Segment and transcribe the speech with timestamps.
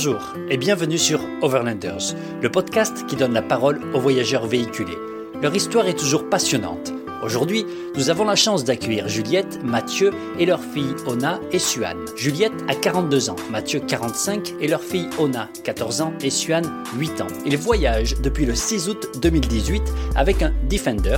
[0.00, 4.96] Bonjour et bienvenue sur Overlanders, le podcast qui donne la parole aux voyageurs véhiculés.
[5.42, 6.92] Leur histoire est toujours passionnante.
[7.20, 7.66] Aujourd'hui,
[7.96, 11.96] nous avons la chance d'accueillir Juliette, Mathieu et leur fille Ona et Suan.
[12.14, 16.62] Juliette a 42 ans, Mathieu 45 et leur fille Ona 14 ans et Suan
[16.96, 17.26] 8 ans.
[17.44, 19.82] Ils voyagent depuis le 6 août 2018
[20.14, 21.16] avec un Defender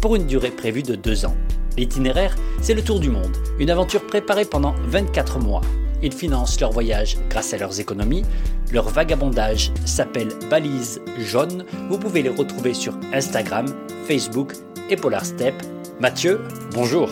[0.00, 1.36] pour une durée prévue de 2 ans.
[1.76, 5.60] L'itinéraire, c'est le tour du monde, une aventure préparée pendant 24 mois.
[6.02, 8.24] Ils financent leur voyage grâce à leurs économies.
[8.72, 11.64] Leur vagabondage s'appelle Balise Jaune.
[11.88, 13.66] Vous pouvez les retrouver sur Instagram,
[14.06, 14.54] Facebook
[14.90, 15.54] et Polar Step.
[16.00, 16.40] Mathieu,
[16.74, 17.08] bonjour.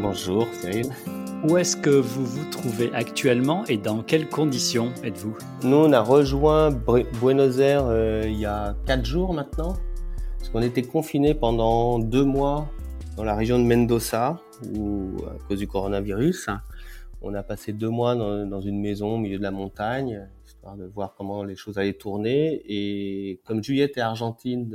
[0.00, 0.90] Bonjour Cyril.
[1.46, 5.36] Où est-ce que vous vous trouvez actuellement et dans quelles conditions êtes-vous?
[5.62, 9.74] Nous, on a rejoint Buenos Aires euh, il y a 4 jours maintenant,
[10.38, 12.68] parce qu'on était confinés pendant deux mois
[13.16, 14.38] dans la région de Mendoza,
[14.74, 16.48] où, à cause du coronavirus.
[17.22, 20.86] On a passé deux mois dans, une maison au milieu de la montagne, histoire de
[20.86, 22.62] voir comment les choses allaient tourner.
[22.66, 24.70] Et comme Juliette est argentine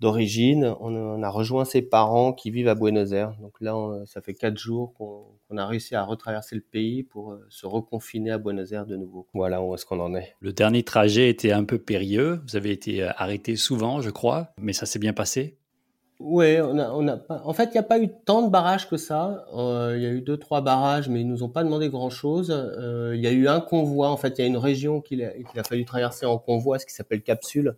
[0.00, 3.34] d'origine, on, a rejoint ses parents qui vivent à Buenos Aires.
[3.40, 3.74] Donc là,
[4.06, 8.30] ça fait quatre jours qu'on a réussi à retraverser le pays pour euh, se reconfiner
[8.30, 9.26] à Buenos Aires de nouveau.
[9.34, 10.34] Voilà où est-ce qu'on en est.
[10.40, 12.40] Le dernier trajet était un peu périlleux.
[12.48, 15.58] Vous avez été euh, arrêté souvent, je crois, mais ça s'est bien passé.
[16.22, 17.42] Ouais, on a, on a pas.
[17.44, 19.44] En fait, il n'y a pas eu tant de barrages que ça.
[19.56, 22.52] Euh, il y a eu deux, trois barrages, mais ils nous ont pas demandé grand-chose.
[22.52, 24.08] Euh, il y a eu un convoi.
[24.08, 26.86] En fait, il y a une région qu'il a, a fallu traverser en convoi, ce
[26.86, 27.74] qui s'appelle capsule.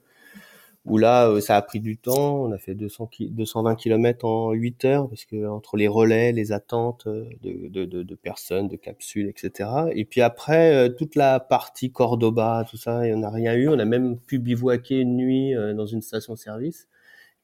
[0.84, 2.42] Où là, euh, ça a pris du temps.
[2.44, 6.52] On a fait 200 220 km en 8 heures parce que entre les relais, les
[6.52, 9.70] attentes de, de, de, de personnes, de capsules, etc.
[9.94, 13.68] Et puis après, toute la partie Cordoba, tout ça, on n'a rien eu.
[13.68, 16.88] On a même pu bivouaquer une nuit dans une station-service.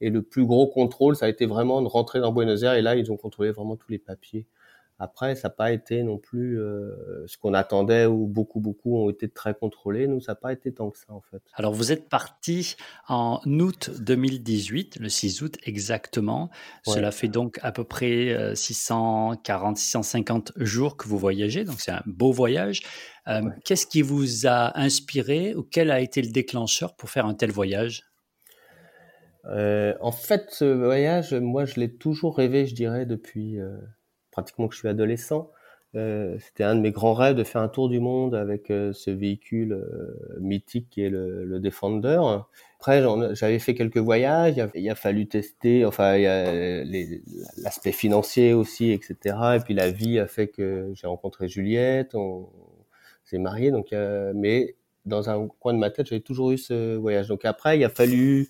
[0.01, 2.75] Et le plus gros contrôle, ça a été vraiment de rentrer dans Buenos Aires.
[2.75, 4.47] Et là, ils ont contrôlé vraiment tous les papiers.
[5.03, 9.09] Après, ça n'a pas été non plus euh, ce qu'on attendait, où beaucoup, beaucoup ont
[9.09, 10.07] été très contrôlés.
[10.07, 11.41] Nous, ça n'a pas été tant que ça, en fait.
[11.55, 12.77] Alors, vous êtes parti
[13.09, 16.51] en août 2018, le 6 août exactement.
[16.85, 21.65] Cela fait donc à peu près 640, euh, 650 jours que vous voyagez.
[21.65, 22.83] Donc, c'est un beau voyage.
[23.27, 27.35] Euh, qu'est-ce qui vous a inspiré ou quel a été le déclencheur pour faire un
[27.35, 28.10] tel voyage?
[29.47, 33.77] Euh, en fait, ce voyage, moi, je l'ai toujours rêvé, je dirais, depuis euh,
[34.31, 35.51] pratiquement que je suis adolescent.
[35.97, 38.93] Euh, C'était un de mes grands rêves de faire un tour du monde avec euh,
[38.93, 42.21] ce véhicule euh, mythique qui est le, le Defender.
[42.79, 43.03] Après,
[43.35, 46.17] j'avais fait quelques voyages, il a, il a fallu tester, enfin,
[47.59, 49.37] l'aspect financier aussi, etc.
[49.57, 52.49] Et puis la vie a fait que j'ai rencontré Juliette, on,
[53.25, 53.89] s'est marié, donc,
[54.35, 57.29] mais dans un coin de ma tête, j'avais toujours eu ce voyage.
[57.29, 58.49] Donc après, il a fallu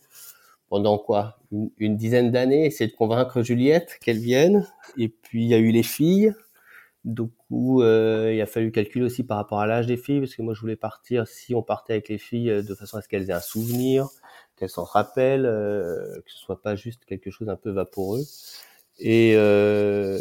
[0.70, 1.38] pendant quoi?
[1.78, 4.66] Une, dizaine d'années, essayer de convaincre Juliette qu'elle vienne.
[4.96, 6.32] Et puis il y a eu les filles.
[7.04, 10.42] Donc euh, il a fallu calculer aussi par rapport à l'âge des filles, parce que
[10.42, 13.08] moi je voulais partir, si on partait avec les filles, euh, de façon à ce
[13.08, 14.08] qu'elles aient un souvenir,
[14.56, 18.22] qu'elles s'en rappellent, euh, que ce soit pas juste quelque chose un peu vaporeux.
[19.02, 20.18] Et, euh,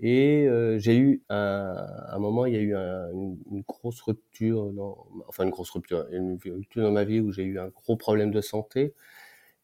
[0.00, 1.74] et euh, j'ai eu un,
[2.10, 5.70] un, moment, il y a eu un, une, une, grosse rupture, dans, enfin une grosse
[5.70, 8.94] rupture, une rupture dans ma vie où j'ai eu un gros problème de santé.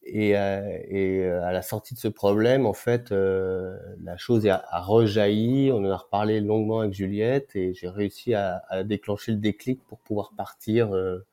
[0.08, 4.46] Et, euh, et, euh, à la sortie de ce problème, en fait, euh, la chose
[4.46, 5.72] a, a, rejailli.
[5.72, 9.80] On en a reparlé longuement avec Juliette et j'ai réussi à, à, déclencher le déclic
[9.88, 11.26] pour pouvoir partir euh,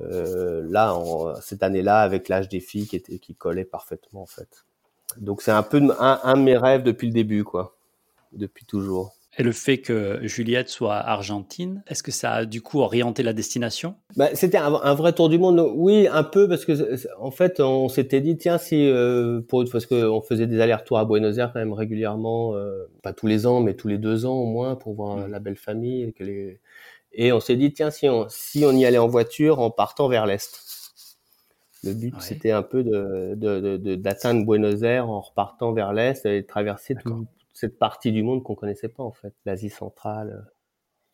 [0.00, 4.26] euh là, en, cette année-là, avec l'âge des filles qui, était, qui collait parfaitement, en
[4.26, 4.64] fait.
[5.16, 7.76] Donc c'est un peu un, un de mes rêves depuis le début, quoi,
[8.32, 9.12] depuis toujours.
[9.38, 13.32] Et le fait que Juliette soit argentine, est-ce que ça a du coup orienté la
[13.32, 13.94] destination?
[14.14, 15.58] Bah, C'était un, un, vrai tour du monde.
[15.74, 16.72] Oui, un peu parce que
[17.18, 21.06] en fait, on s'était dit tiens si euh, pour parce qu'on faisait des allers-retours à
[21.06, 24.36] Buenos Aires quand même régulièrement, euh, pas tous les ans, mais tous les deux ans
[24.36, 25.30] au moins pour voir mmh.
[25.30, 26.60] la belle famille et que les
[27.14, 30.08] et on s'est dit tiens si on si on y allait en voiture en partant
[30.08, 30.60] vers l'est.
[31.84, 32.20] Le but, ouais.
[32.20, 36.46] c'était un peu de, de, de, d'atteindre Buenos Aires en repartant vers l'est et de
[36.46, 40.46] traverser tout, cette partie du monde qu'on connaissait pas en fait, l'Asie centrale.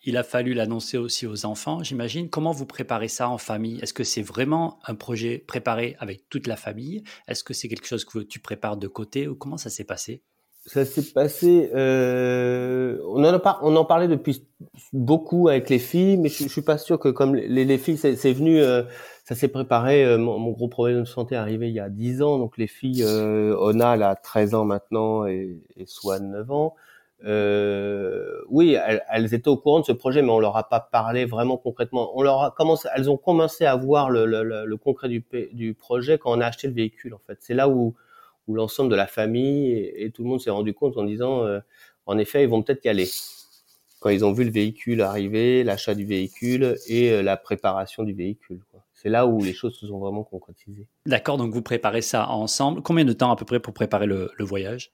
[0.02, 2.30] Il a fallu l'annoncer aussi aux enfants, j'imagine.
[2.30, 3.80] Comment vous préparez ça en famille?
[3.80, 7.02] Est-ce que c'est vraiment un projet préparé avec toute la famille?
[7.26, 10.22] Est-ce que c'est quelque chose que tu prépares de côté ou comment ça s'est passé?
[10.68, 11.70] Ça s'est passé.
[11.74, 14.46] Euh, on en a pas, on en parlait depuis
[14.92, 17.96] beaucoup avec les filles, mais je, je suis pas sûr que comme les, les filles,
[17.96, 18.60] c'est venu.
[18.60, 18.82] Euh,
[19.24, 20.04] ça s'est préparé.
[20.04, 22.56] Euh, mon, mon, gros problème de santé est arrivé il y a 10 ans, donc
[22.56, 26.74] les filles, euh, Ona, elle a 13 ans maintenant et, et Swan 9 ans.
[27.24, 30.80] Euh, oui, elles, elles, étaient au courant de ce projet, mais on leur a pas
[30.80, 32.10] parlé vraiment concrètement.
[32.16, 35.24] On leur a commencé, elles ont commencé à voir le, le, le, le concret du,
[35.52, 37.14] du, projet quand on a acheté le véhicule.
[37.14, 37.94] En fait, c'est là où,
[38.48, 41.44] où l'ensemble de la famille et, et, tout le monde s'est rendu compte en disant,
[41.44, 41.60] euh,
[42.06, 43.08] en effet, ils vont peut-être y aller.
[44.00, 48.60] quand ils ont vu le véhicule arriver, l'achat du véhicule et la préparation du véhicule.
[49.00, 50.88] C'est là où les choses se sont vraiment concrétisées.
[51.06, 52.82] D'accord, donc vous préparez ça ensemble.
[52.82, 54.92] Combien de temps à peu près pour préparer le, voyage?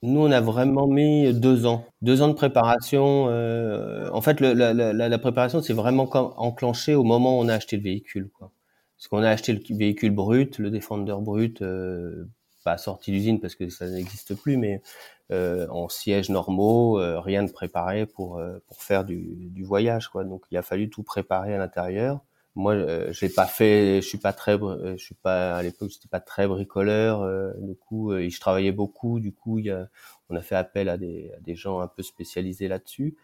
[0.00, 3.26] Nous, on a vraiment mis deux ans, deux ans de préparation.
[3.28, 6.08] Euh, en fait, la, préparation, c'est vraiment
[6.40, 8.30] enclenché au moment où on a acheté le véhicule.
[8.30, 8.52] Quoi.
[8.96, 12.24] Parce qu'on a acheté le véhicule brut, le Defender brut, euh,
[12.62, 14.82] pas sorti d'usine parce que ça n'existe plus, mais
[15.30, 20.08] euh, en sièges normaux, euh, rien de préparé pour euh, pour faire du, du voyage.
[20.08, 20.24] Quoi.
[20.24, 22.22] Donc, il a fallu tout préparer à l'intérieur
[22.54, 25.90] moi euh, je l'ai pas fait je suis pas très je suis pas à l'époque
[25.90, 29.88] j'étais pas très bricoleur euh, du coup euh, je travaillais beaucoup du coup y a,
[30.28, 33.16] on a fait appel à des, à des gens un peu spécialisés là-dessus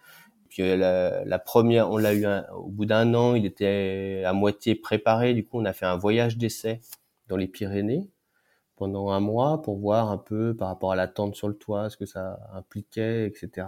[0.48, 2.24] puis euh, la, la, première on l'a eu
[2.54, 5.96] au bout d'un an il était à moitié préparé du coup on a fait un
[5.96, 6.80] voyage d'essai
[7.28, 8.08] dans les Pyrénées
[8.78, 11.90] pendant un mois pour voir un peu par rapport à la tente sur le toit,
[11.90, 13.66] ce que ça impliquait, etc.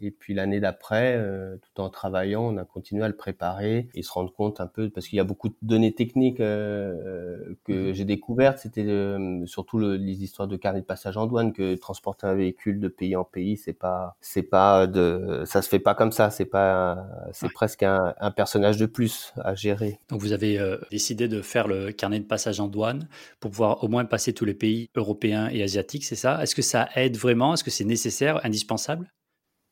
[0.00, 4.02] Et puis l'année d'après, euh, tout en travaillant, on a continué à le préparer et
[4.02, 7.54] se rendre compte un peu, parce qu'il y a beaucoup de données techniques euh, euh
[7.64, 7.92] que mhm.
[7.92, 11.74] j'ai découvertes, c'était euh, surtout le, les histoires de carnet de passage en douane, que
[11.74, 15.80] transporter un véhicule de pays en pays, c'est pas, c'est pas de, ça se fait
[15.80, 19.98] pas comme ça, c'est pas, c'est presque un, un, personnage de plus à gérer.
[20.08, 20.58] Donc vous avez
[20.90, 23.08] décidé de faire le carnet de passage en douane
[23.40, 26.42] pour pouvoir au moins passer tous les pays européens et asiatiques, c'est ça?
[26.42, 27.54] Est-ce que ça aide vraiment?
[27.54, 29.12] Est-ce que c'est nécessaire, indispensable?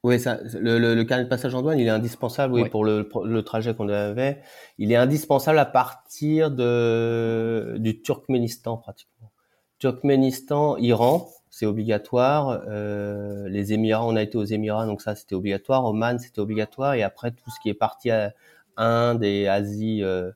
[0.03, 3.07] Oui, ça, le, le, carnet de passage en douane, il est indispensable, oui, pour le,
[3.25, 4.41] le trajet qu'on avait.
[4.79, 9.31] Il est indispensable à partir de du Turkménistan pratiquement.
[9.79, 12.63] Turkménistan, Iran, c'est obligatoire.
[12.69, 15.85] Euh, les Émirats, on a été aux Émirats, donc ça c'était obligatoire.
[15.85, 16.95] Oman, c'était obligatoire.
[16.95, 18.33] Et après tout ce qui est parti à
[18.77, 20.31] Inde et Asie euh,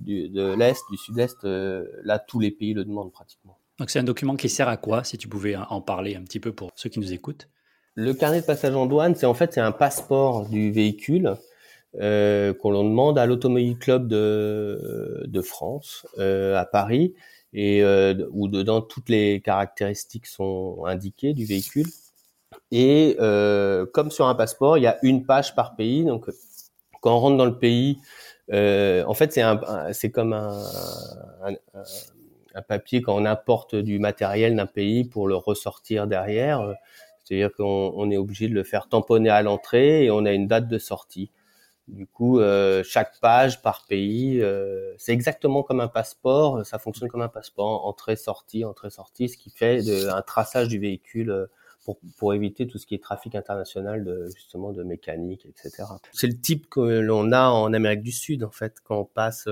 [0.00, 3.57] du, de l'est, du sud-est, euh, là tous les pays le demandent pratiquement.
[3.78, 6.40] Donc c'est un document qui sert à quoi, si tu pouvais en parler un petit
[6.40, 7.48] peu pour ceux qui nous écoutent?
[7.94, 11.36] Le carnet de passage en douane, c'est en fait c'est un passeport du véhicule
[12.00, 17.14] euh, qu'on demande à l'Automobile Club de, de France euh, à Paris
[17.52, 21.86] et euh, où dedans toutes les caractéristiques sont indiquées du véhicule.
[22.70, 26.04] Et euh, comme sur un passeport, il y a une page par pays.
[26.04, 26.26] Donc
[27.00, 27.98] quand on rentre dans le pays,
[28.52, 29.60] euh, en fait c'est un,
[29.92, 30.62] c'est comme un,
[31.42, 31.82] un, un
[32.54, 36.74] un papier quand on importe du matériel d'un pays pour le ressortir derrière.
[37.24, 40.68] C'est-à-dire qu'on est obligé de le faire tamponner à l'entrée et on a une date
[40.68, 41.30] de sortie.
[41.88, 46.64] Du coup, euh, chaque page par pays, euh, c'est exactement comme un passeport.
[46.66, 51.46] Ça fonctionne comme un passeport, entrée-sortie, entrée-sortie, ce qui fait un traçage du véhicule euh,
[51.84, 55.84] pour, pour éviter tout ce qui est trafic international de justement de mécanique, etc.
[56.12, 59.48] C'est le type que l'on a en Amérique du Sud en fait quand on passe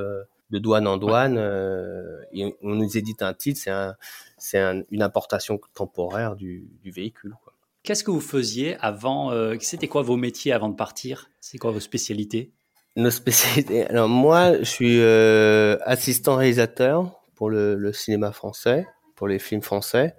[0.51, 1.39] de douane en douane.
[1.39, 2.23] Euh,
[2.63, 3.97] on nous édite un titre, c'est un,
[4.39, 4.59] c'est
[4.91, 7.35] une importation temporaire du, du véhicule.
[7.83, 11.31] Qu'est-ce que vous faisiez avant euh, C'était quoi vos métiers avant de partir?
[11.41, 12.51] C'est quoi vos spécialités?
[12.97, 13.87] Nos spécialités.
[13.87, 19.63] Alors moi, je suis euh, assistant réalisateur pour le, le, cinéma français, pour les films
[19.63, 20.17] français.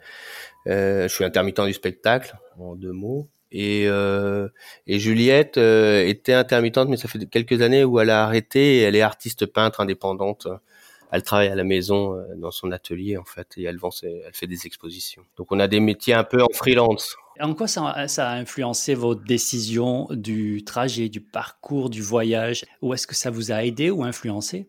[0.67, 3.27] Euh, je suis intermittent du spectacle, en deux mots.
[3.51, 4.49] Et, euh,
[4.87, 8.79] et Juliette euh, était intermittente, mais ça fait quelques années où elle a arrêté.
[8.79, 10.47] Elle est artiste peintre indépendante.
[11.11, 14.33] Elle travaille à la maison euh, dans son atelier en fait, et elle vend, elle
[14.33, 15.23] fait des expositions.
[15.37, 17.15] Donc on a des métiers un peu en freelance.
[17.39, 22.65] En quoi ça, ça a influencé votre décision du trajet, du parcours, du voyage?
[22.81, 24.67] Ou est-ce que ça vous a aidé ou influencé?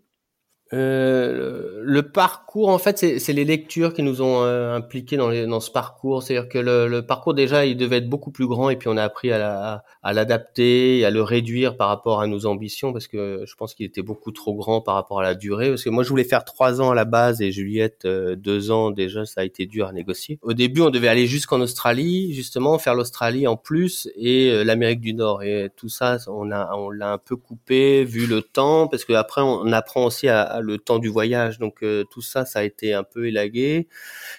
[0.74, 5.46] Euh, le parcours, en fait, c'est les lectures qui nous ont euh, impliqués dans, les,
[5.46, 6.22] dans ce parcours.
[6.22, 8.96] C'est-à-dire que le, le, parcours déjà, il devait être beaucoup plus grand, et puis on
[8.96, 13.44] a appris à l'adapter, à, à le réduire par rapport à nos ambitions, parce que
[13.46, 15.70] je pense qu'il était beaucoup trop grand par rapport à la durée.
[15.70, 18.70] Parce que moi, je voulais faire trois ans à la base, et Juliette euh, deux
[18.70, 20.38] ans déjà, ça a été dur à négocier.
[20.42, 25.00] Au début, on devait aller jusqu'en Australie, justement, faire l'Australie en plus et euh, l'Amérique
[25.00, 25.42] du Nord.
[25.42, 29.14] Et tout ça, on a on l'a un peu coupé vu le temps, parce que
[29.14, 31.58] après, on apprend aussi à le temps du voyage.
[31.58, 33.88] Donc euh, tout ça, ça a été un peu élagué.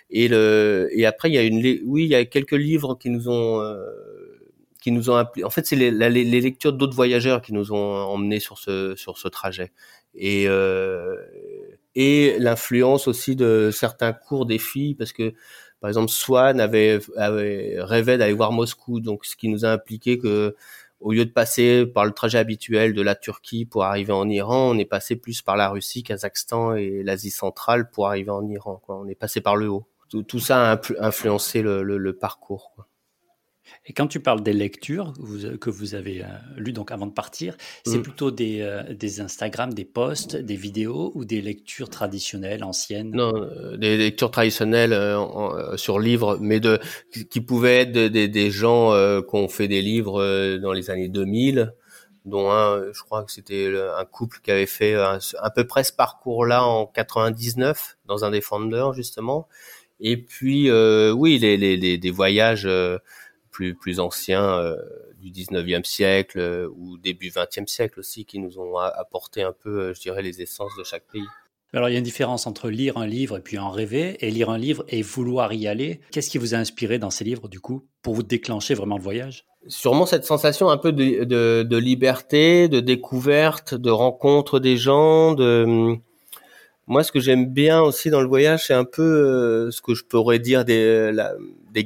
[0.09, 3.09] Et le et après il y a une oui il y a quelques livres qui
[3.09, 3.77] nous ont euh,
[4.81, 5.43] qui nous ont appelé.
[5.43, 5.91] En fait, c'est les,
[6.41, 9.71] lectures d'autres voyageurs qui nous ont emmenés sur ce sur ce trajet.
[10.15, 11.15] Et euh,
[11.95, 15.33] et l'influence aussi de certains cours des filles parce que
[15.81, 20.17] par exemple Swan avait, avait rêvé d'aller voir Moscou donc ce qui nous a impliqué
[20.17, 20.55] que
[20.99, 24.71] au lieu de passer par le trajet habituel de la Turquie pour arriver en Iran,
[24.71, 28.81] on est passé plus par la Russie, Kazakhstan et l'Asie centrale pour arriver en Iran.
[28.85, 28.99] Quoi.
[28.99, 29.87] On est passé par le haut.
[30.09, 32.73] Tout, ça a influencé le, parcours.
[33.85, 35.13] Et quand tu parles des lectures
[35.59, 36.23] que vous avez
[36.55, 38.01] lues donc avant de partir, c'est mmh.
[38.03, 43.11] plutôt des, des Instagram, des posts, des vidéos ou des lectures traditionnelles, anciennes?
[43.11, 43.31] Non,
[43.77, 44.97] des lectures traditionnelles
[45.75, 46.79] sur livres, mais de
[47.29, 51.73] qui pouvaient être des gens qui ont fait des livres dans les années 2000
[52.25, 55.83] dont un, je crois que c'était un couple qui avait fait un, à peu près
[55.83, 59.47] ce parcours-là en 99 dans un Defender justement.
[59.99, 62.97] Et puis euh, oui, les, les, des voyages euh,
[63.59, 64.77] plus plus anciens euh,
[65.19, 69.99] du 19e siècle ou début 20e siècle aussi qui nous ont apporté un peu, je
[69.99, 71.25] dirais, les essences de chaque pays.
[71.73, 74.31] Alors il y a une différence entre lire un livre et puis en rêver, et
[74.31, 75.99] lire un livre et vouloir y aller.
[76.11, 79.03] Qu'est-ce qui vous a inspiré dans ces livres du coup pour vous déclencher vraiment le
[79.03, 79.45] voyage?
[79.67, 85.33] Sûrement cette sensation un peu de, de, de, liberté, de découverte, de rencontre des gens.
[85.33, 85.99] De
[86.87, 89.93] moi, ce que j'aime bien aussi dans le voyage, c'est un peu euh, ce que
[89.93, 91.33] je pourrais dire des, la,
[91.71, 91.83] des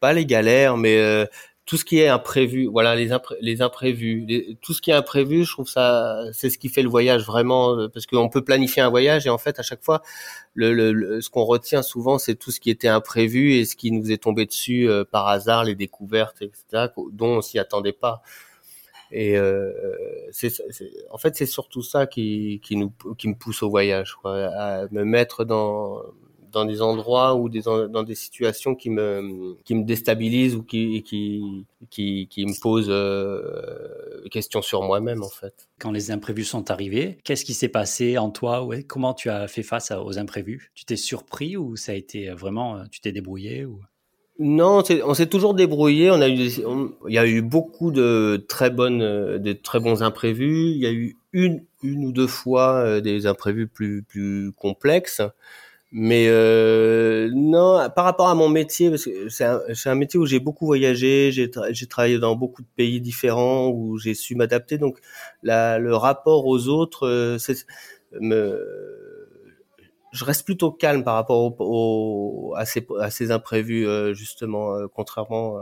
[0.00, 1.26] pas les galères, mais euh,
[1.70, 5.52] tout ce qui est imprévu, voilà les, les imprévus, tout ce qui est imprévu, je
[5.52, 8.88] trouve ça, c'est ce qui fait le voyage vraiment, euh, parce qu'on peut planifier un
[8.90, 10.02] voyage et en fait à chaque fois,
[10.54, 13.92] le, le, ce qu'on retient souvent, c'est tout ce qui était imprévu et ce qui
[13.92, 18.20] nous est tombé dessus euh, par hasard, les découvertes, etc., dont on s'y attendait pas.
[19.12, 19.72] Et euh,
[20.32, 20.52] c'est,
[21.12, 24.88] en fait, c'est surtout ça qui, qui nous, qui me pousse au voyage, quoi, à
[24.90, 26.02] me mettre dans
[26.52, 31.02] dans des endroits ou des, dans des situations qui me, qui me déstabilisent ou qui,
[31.02, 35.68] qui, qui, qui me posent euh, questions sur moi-même, en fait.
[35.78, 39.48] Quand les imprévus sont arrivés, qu'est-ce qui s'est passé en toi ouais, Comment tu as
[39.48, 40.70] fait face aux imprévus?
[40.74, 43.80] Tu t'es surpris ou ça a été vraiment, euh, tu t'es débrouillé ou...
[44.42, 46.10] Non, on s'est toujours débrouillé.
[46.10, 49.00] On a eu, il y a eu beaucoup de très bonnes,
[49.36, 50.70] de très bons imprévus.
[50.70, 55.22] Il y a eu une, une ou deux fois euh, des imprévus plus, plus complexes.
[55.92, 60.26] Mais euh, non, par rapport à mon métier, parce que c'est un, un, métier où
[60.26, 61.50] j'ai beaucoup voyagé, j'ai
[61.88, 64.78] travaillé dans beaucoup de pays différents, où j'ai su m'adapter.
[64.78, 64.98] Donc,
[65.42, 67.38] la, le rapport aux autres, euh,
[68.20, 69.28] me,
[70.12, 74.86] je reste plutôt calme par rapport au, à, ces, à ces imprévus, euh, justement, euh,
[74.86, 75.56] contrairement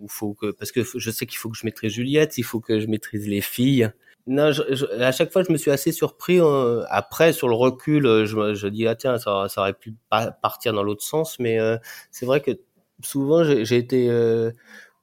[0.00, 2.60] où faut que, parce que je sais qu'il faut que je maîtrise Juliette, il faut
[2.60, 3.92] que je maîtrise les filles.
[4.26, 4.52] Non,
[5.00, 6.38] à chaque fois, je me suis assez surpris.
[6.40, 6.84] Hein.
[6.88, 9.94] après, sur le recul, euh, je, je dis ah tiens, ça, ça aurait pu
[10.42, 11.78] partir dans l'autre sens, mais euh,
[12.10, 12.52] c'est vrai que
[13.02, 14.52] souvent j'ai été euh,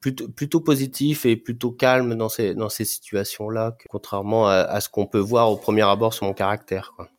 [0.01, 4.89] plutôt, plutôt positif et plutôt calme dans ces dans ces situations-là, contrairement à, à ce
[4.89, 6.93] qu'on peut voir au premier abord sur mon caractère.
[6.95, 7.09] Quoi.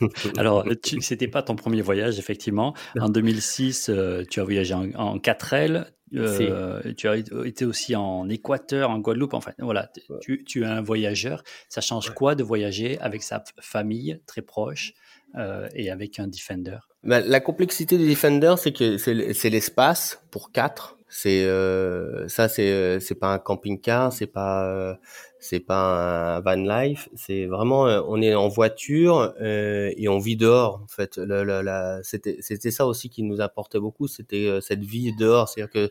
[0.38, 0.64] Alors,
[1.00, 2.74] c'était pas ton premier voyage, effectivement.
[2.98, 3.90] En 2006,
[4.28, 5.86] tu as voyagé en, en 4L.
[6.14, 9.34] Euh, tu as été aussi en Équateur, en Guadeloupe.
[9.34, 11.42] Enfin, voilà, tu, tu, es un voyageur.
[11.68, 14.94] Ça change quoi de voyager avec sa famille très proche
[15.36, 16.78] euh, et avec un Defender?
[17.04, 20.96] Bah, La complexité du Defender, c'est que c'est l'espace pour quatre.
[21.12, 24.94] C'est euh, ça, c'est euh, c'est pas un camping-car, c'est pas euh,
[25.40, 30.80] c'est pas un van life, c'est vraiment on est en voiture et on vit dehors
[30.84, 31.16] en fait.
[31.18, 35.48] La, la, la c'était c'était ça aussi qui nous apportait beaucoup, c'était cette vie dehors,
[35.48, 35.90] c'est-à-dire que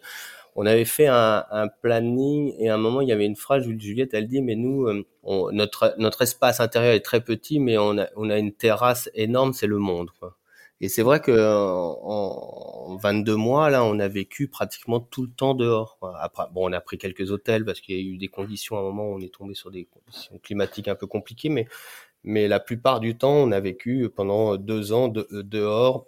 [0.55, 3.67] on avait fait un, un, planning et à un moment il y avait une phrase
[3.67, 4.87] Juliette elle dit mais nous
[5.23, 9.09] on, notre notre espace intérieur est très petit mais on a on a une terrasse
[9.15, 10.38] énorme c'est le monde quoi.
[10.81, 15.53] Et c'est vrai que en, 22 mois, là, on a vécu pratiquement tout le temps
[15.53, 15.97] dehors.
[16.19, 18.79] Après, bon, on a pris quelques hôtels parce qu'il y a eu des conditions à
[18.79, 21.67] un moment où on est tombé sur des conditions climatiques un peu compliquées, mais
[22.23, 26.05] mais la plupart du temps, on a vécu pendant deux ans de, dehors,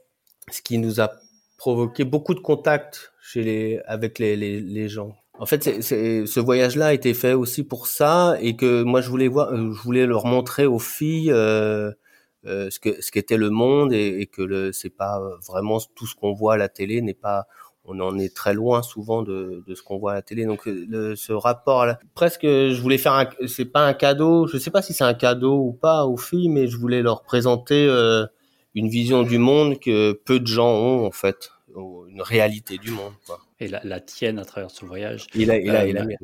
[0.51, 1.11] ce qui nous a
[1.57, 5.15] provoqué beaucoup de contacts chez les avec les, les, les gens.
[5.39, 9.09] En fait, c'est, ce voyage-là a été fait aussi pour ça et que moi je
[9.09, 11.31] voulais voir, je voulais leur montrer aux filles.
[11.31, 11.93] Euh, euh,
[12.45, 16.07] ce que ce qu'était le monde et, et que le c'est pas euh, vraiment tout
[16.07, 17.45] ce qu'on voit à la télé n'est pas
[17.83, 20.45] on en est très loin souvent de, de ce qu'on voit à la télé.
[20.45, 24.47] Donc euh, le, ce rapport, là, presque, je voulais faire un, c'est pas un cadeau,
[24.47, 27.23] je sais pas si c'est un cadeau ou pas aux filles, mais je voulais leur
[27.23, 28.25] présenter euh,
[28.75, 33.13] une vision du monde que peu de gens ont en fait, une réalité du monde.
[33.25, 33.39] Quoi.
[33.59, 35.27] Et la, la tienne à travers ce voyage.
[35.33, 36.17] Et la, et la, et la mienne.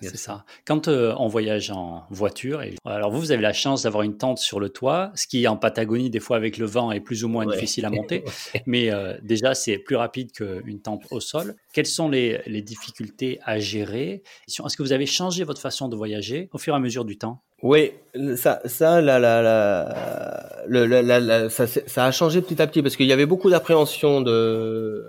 [0.00, 0.44] C'est ça.
[0.66, 4.16] Quand euh, on voyage en voiture, et, alors vous, vous avez la chance d'avoir une
[4.16, 7.24] tente sur le toit, ce qui en Patagonie, des fois avec le vent, est plus
[7.24, 8.24] ou moins difficile à monter.
[8.66, 11.54] mais euh, déjà, c'est plus rapide qu'une tente au sol.
[11.72, 14.22] Quelles sont les, les difficultés à gérer?
[14.48, 17.16] Est-ce que vous avez changé votre façon de voyager au fur et à mesure du
[17.16, 17.42] temps?
[17.62, 17.92] Oui,
[18.36, 19.40] ça, ça, la, la,
[20.68, 24.20] la, la, ça, ça a changé petit à petit parce qu'il y avait beaucoup d'appréhension
[24.20, 25.02] de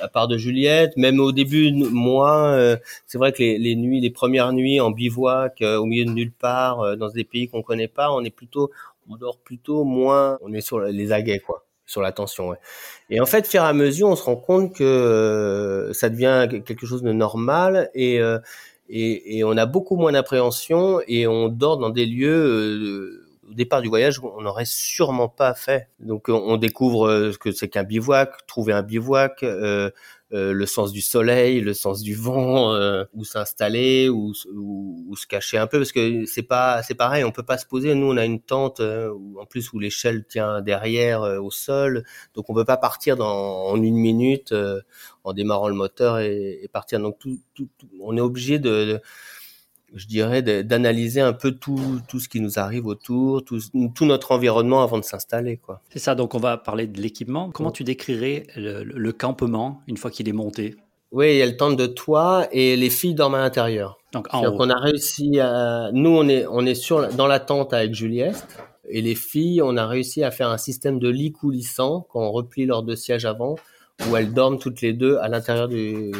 [0.00, 4.00] à part de Juliette, même au début, moi, euh, c'est vrai que les, les, nuits,
[4.00, 7.48] les premières nuits en bivouac, euh, au milieu de nulle part, euh, dans des pays
[7.48, 8.70] qu'on connaît pas, on est plutôt,
[9.08, 11.64] on dort plutôt moins, on est sur les aguets, quoi.
[11.86, 12.48] sur la tension.
[12.48, 12.56] Ouais.
[13.10, 16.86] Et en fait, faire à mesure, on se rend compte que euh, ça devient quelque
[16.86, 18.38] chose de normal et, euh,
[18.88, 23.21] et, et, on a beaucoup moins d'appréhension et on dort dans des lieux euh,
[23.54, 25.88] départ du voyage on n'aurait sûrement pas fait.
[26.00, 29.44] Donc on, découvre ce que c'est qu'un bivouac, trouver un bivouac,
[30.34, 35.58] euh, le sens du soleil, le sens du vent, euh, où s'installer, où, se cacher
[35.58, 37.94] un peu, parce que c'est pas c'est pareil, on peut pas se poser.
[37.94, 42.04] Nous, on a une tente euh, en plus où l'échelle tient derrière au sol,
[42.34, 44.54] donc on peut pas partir dans, en une minute
[45.24, 46.98] en démarrant le moteur et, et partir.
[46.98, 47.68] Donc tout, tout,
[48.00, 49.00] on est obligé de
[49.94, 53.60] je dirais, d'analyser un peu tout, tout ce qui nous arrive autour, tout,
[53.94, 55.58] tout notre environnement avant de s'installer.
[55.58, 55.82] quoi.
[55.90, 57.50] C'est ça, donc on va parler de l'équipement.
[57.50, 60.76] Comment tu décrirais le, campement une fois qu'il est monté?
[61.10, 63.98] Oui, il y a le tente de toit et les filles dorment à l'intérieur.
[64.12, 64.56] Donc en haut.
[64.58, 65.90] on a réussi à...
[65.92, 68.46] Nous, on est, on est sur, dans la tente avec Juliette.
[68.88, 72.32] Et les filles, on a réussi à faire un système de lit coulissant quand on
[72.32, 73.56] replie leurs deux sièges avant,
[74.08, 76.12] où elles dorment toutes les deux à l'intérieur du,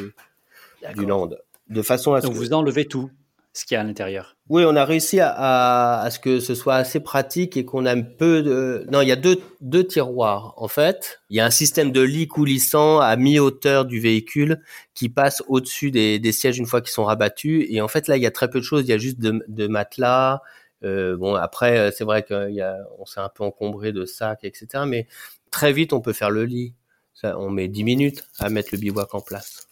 [0.94, 1.30] du land.
[1.68, 3.10] De façon à Donc vous enlevez tout
[3.52, 4.37] ce qu'il y a à l'intérieur.
[4.49, 7.92] Oui, on a réussi à, à, ce que ce soit assez pratique et qu'on a
[7.92, 8.87] un peu de...
[8.90, 11.21] Non, il y a deux, deux tiroirs, en fait.
[11.28, 14.62] Il y a un système de lit coulissant à mi-hauteur du véhicule
[14.94, 17.66] qui passe au-dessus des, des, sièges une fois qu'ils sont rabattus.
[17.68, 18.85] Et en fait, là, il y a très peu de choses.
[18.85, 20.40] Il y a juste de, de matelas.
[20.85, 24.85] Euh, bon, après, euh, c'est vrai qu'on s'est un peu encombré de sacs, etc.
[24.87, 25.06] Mais
[25.50, 26.75] très vite, on peut faire le lit.
[27.14, 29.68] Ça, on met 10 minutes à mettre le bivouac en place.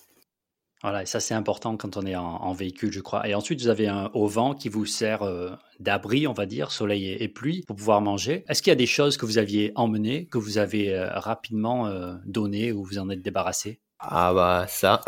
[0.83, 3.29] Voilà, et ça c'est important quand on est en, véhicule, je crois.
[3.29, 7.11] Et ensuite, vous avez un auvent qui vous sert euh, d'abri, on va dire, soleil
[7.11, 8.45] et, pluie, pour pouvoir manger.
[8.49, 11.87] Est-ce qu'il y a des choses que vous aviez emmenées, que vous avez euh, rapidement
[11.87, 13.81] euh, données ou vous en êtes débarrassé?
[14.03, 15.03] Ah bah ça,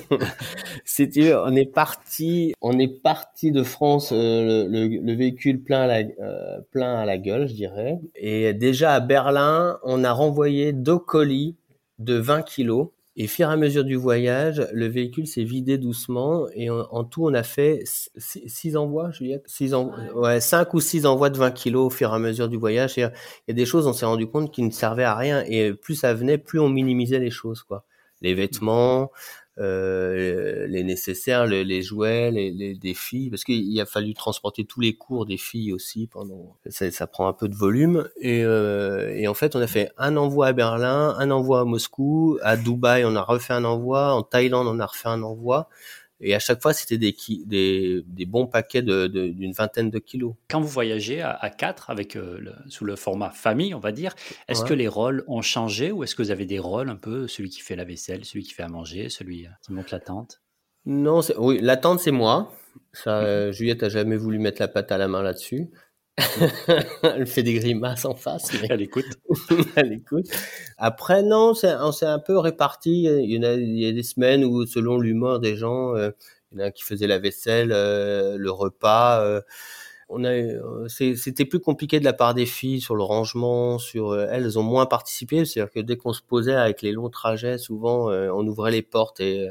[0.86, 6.04] c'est on est parti, on est parti de France, le, véhicule plein à, la,
[6.70, 7.98] plein à la gueule, je dirais.
[8.14, 11.56] Et déjà à Berlin, on a renvoyé deux colis
[11.98, 16.46] de 20 kilos et fur et à mesure du voyage, le véhicule s'est vidé doucement
[16.54, 19.72] et en, tout, on a fait six, envois, Juliette, six
[20.14, 22.98] ouais, cinq ou six envois de 20 kilos au fur et à mesure du voyage.
[22.98, 23.10] Il
[23.48, 25.94] y a des choses, on s'est rendu compte qui ne servaient à rien et plus
[25.94, 27.84] ça venait, plus on minimisait les choses, quoi.
[28.22, 29.10] Les vêtements,
[29.58, 34.80] euh, les nécessaires, les jouets, les, les, des filles, parce qu'il a fallu transporter tous
[34.80, 36.56] les cours des filles aussi pendant.
[36.68, 39.90] Ça, ça prend un peu de volume et, euh, et, en fait on a fait
[39.96, 44.12] un envoi à Berlin, un envoi à Moscou, à Dubaï on a refait un envoi,
[44.12, 45.68] en Thaïlande on a refait un envoi.
[46.20, 50.34] Et à chaque fois, c'était des, des, des, bons paquets d'une de, vingtaine de kilos.
[50.48, 53.92] Quand vous voyagez à, à quatre, avec, euh, le, sous le format famille, on va
[53.92, 54.14] dire,
[54.48, 57.28] est-ce que les rôles ont changé ou est-ce que vous avez des rôles un peu,
[57.28, 60.00] celui qui fait la vaisselle, celui qui fait à manger, celui euh, qui monte la
[60.00, 60.40] tente?
[60.86, 62.52] Non, oui, la tente, c'est moi.
[62.92, 65.68] Ça, mmh Juliette a jamais voulu mettre la pâte à la main là-dessus.
[67.02, 68.50] Elle fait des grimaces en face.
[68.70, 69.06] Elle écoute.
[69.76, 70.26] elle écoute.
[70.78, 73.04] Après, non, on s'est un peu réparti.
[73.04, 76.10] Il y, a, il y a des semaines où, selon l'humour des gens, euh,
[76.52, 79.22] il y en a qui faisaient la vaisselle, euh, le repas.
[79.22, 79.42] Euh,
[80.08, 84.58] on a, c'était plus compliqué de la part des filles sur le rangement, sur elles
[84.58, 85.44] ont moins participé.
[85.44, 89.18] C'est-à-dire que dès qu'on se posait avec les longs trajets, souvent on ouvrait les portes
[89.18, 89.48] et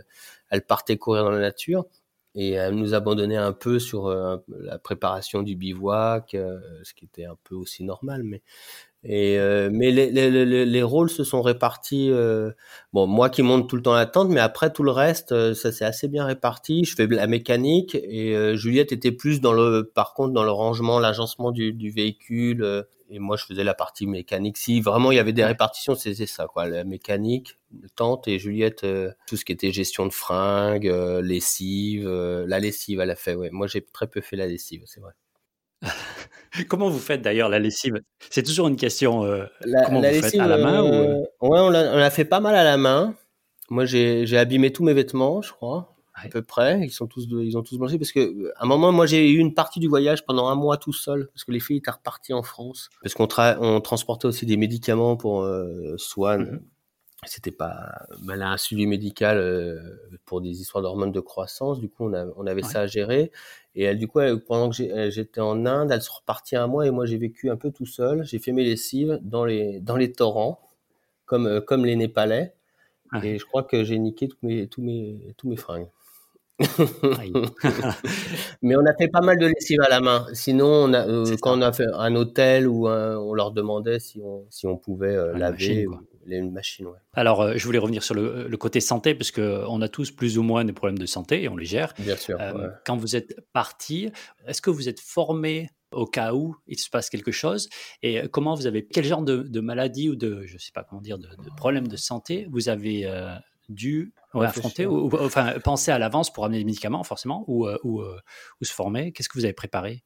[0.49, 1.85] elles partaient courir dans la nature
[2.35, 7.25] et nous abandonnait un peu sur euh, la préparation du bivouac, euh, ce qui était
[7.25, 8.23] un peu aussi normal.
[8.23, 8.41] Mais
[9.07, 12.11] et euh, mais les, les, les, rôles se sont répartis.
[12.91, 15.71] bon, moi qui monte tout le temps la tente, mais après tout le reste, ça
[15.71, 16.83] s'est assez bien réparti.
[16.85, 20.99] Je fais la mécanique et Juliette était plus dans le, par contre, dans le rangement,
[20.99, 24.57] l'agencement du, du véhicule et moi je faisais la partie mécanique.
[24.57, 27.57] Si vraiment il y avait des répartitions, c'était ça quoi, la mécanique,
[27.95, 32.59] tante et Juliette, euh, tout ce qui était gestion de fringues, euh, lessive, euh, la
[32.59, 33.35] lessive elle a fait.
[33.35, 35.13] Ouais, moi j'ai très peu fait la lessive, c'est vrai.
[36.69, 38.01] comment vous faites d'ailleurs la lessive?
[38.29, 39.23] C'est toujours une question.
[39.61, 41.21] La, comment vous lessive, faites à la main ou...
[41.41, 43.15] Ouais, on l'a fait pas mal à la main.
[43.69, 46.79] Moi j'ai abîmé tous mes vêtements, je crois à peu près.
[46.81, 49.37] Ils sont tous, ils ont tous blanchi parce que à un moment, moi, j'ai eu
[49.37, 52.33] une partie du voyage pendant un mois tout seul parce que les filles étaient reparties
[52.33, 53.27] en France parce qu'on
[53.59, 56.41] on transportait aussi des médicaments pour euh, Swan.
[56.41, 56.61] Mhm.
[57.27, 59.79] C'était pas, mal un suivi médical euh,
[60.25, 61.79] pour des histoires d'hormones de croissance.
[61.79, 63.31] Du coup, on, a, on avait ça à gérer.
[63.73, 66.91] Et elle, du coup, pendant que j'étais en Inde, elles sont reparties un mois et
[66.91, 68.23] moi, j'ai vécu un peu tout seul.
[68.25, 70.59] J'ai fait mes lessives dans les, dans les torrents,
[71.25, 72.53] comme, euh, comme les Népalais.
[73.23, 75.87] Et je crois que j'ai niqué tous mes, tous mes, tous mes fringues.
[78.61, 80.25] Mais on a fait pas mal de lessive à la main.
[80.33, 84.21] Sinon, on a, euh, quand on a fait un hôtel ou on leur demandait si
[84.23, 85.85] on, si on pouvait euh, laver
[86.25, 86.87] les machines.
[87.13, 90.43] Alors, euh, je voulais revenir sur le, côté santé, parce qu'on a tous plus ou
[90.43, 91.93] moins des problèmes de santé et on les gère.
[91.99, 92.37] Bien sûr.
[92.85, 94.11] Quand vous êtes parti,
[94.47, 97.67] est-ce que vous êtes formé au cas où il se passe quelque chose?
[98.01, 101.19] Et comment vous avez, quel genre de, maladie ou de, je sais pas comment dire,
[101.19, 103.05] de, de problème de santé vous avez
[103.69, 108.65] dû affronter ou, enfin penser à l'avance pour amener des médicaments forcément ou, ou, ou
[108.65, 110.03] se former Qu'est-ce que vous avez préparé?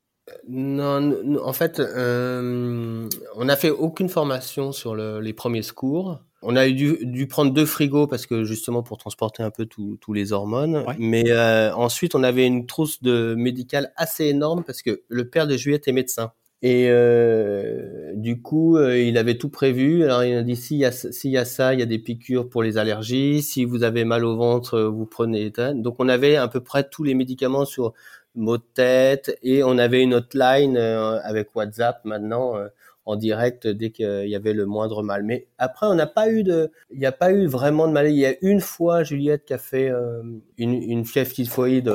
[0.48, 6.20] Non, en fait, euh, on n'a fait aucune formation sur les premiers secours.
[6.42, 10.14] On a dû, dû, prendre deux frigos parce que justement pour transporter un peu tous
[10.14, 10.86] les hormones.
[10.98, 15.48] Mais euh, ensuite, on avait une trousse de médical assez énorme parce que le père
[15.48, 16.32] de Juliette est médecin.
[16.62, 20.04] Et euh, du coup, il avait tout prévu.
[20.04, 22.00] Alors il a dit s'il y a s'il y a ça, il y a des
[22.00, 23.42] piqûres pour les allergies.
[23.42, 25.52] Si vous avez mal au ventre, vous prenez.
[25.76, 27.94] Donc on avait à peu près tous les médicaments sur
[28.36, 32.68] mots de tête et on avait une hotline euh, avec WhatsApp maintenant euh,
[33.06, 35.24] en direct dès qu'il y avait le moindre mal.
[35.24, 38.16] Mais après, on n'a pas eu de, il n'y a pas eu vraiment de maladie.
[38.16, 40.22] Il y a une fois Juliette qui a fait euh,
[40.58, 41.90] une, une fièvre typhoïde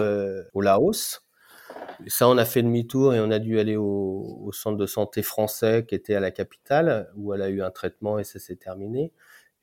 [0.55, 1.24] au Laos.
[2.07, 5.23] Ça, on a fait demi-tour et on a dû aller au, au, centre de santé
[5.23, 8.57] français qui était à la capitale où elle a eu un traitement et ça s'est
[8.57, 9.13] terminé.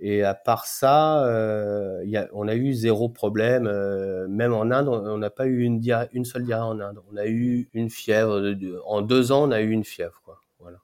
[0.03, 3.67] Et à part ça, euh, y a, on a eu zéro problème.
[3.67, 5.79] Euh, même en Inde, on n'a pas eu une,
[6.11, 6.99] une seule diarrhée en Inde.
[7.13, 8.41] On a eu une fièvre.
[8.41, 10.19] De, en deux ans, on a eu une fièvre.
[10.25, 10.41] Quoi.
[10.59, 10.79] Voilà.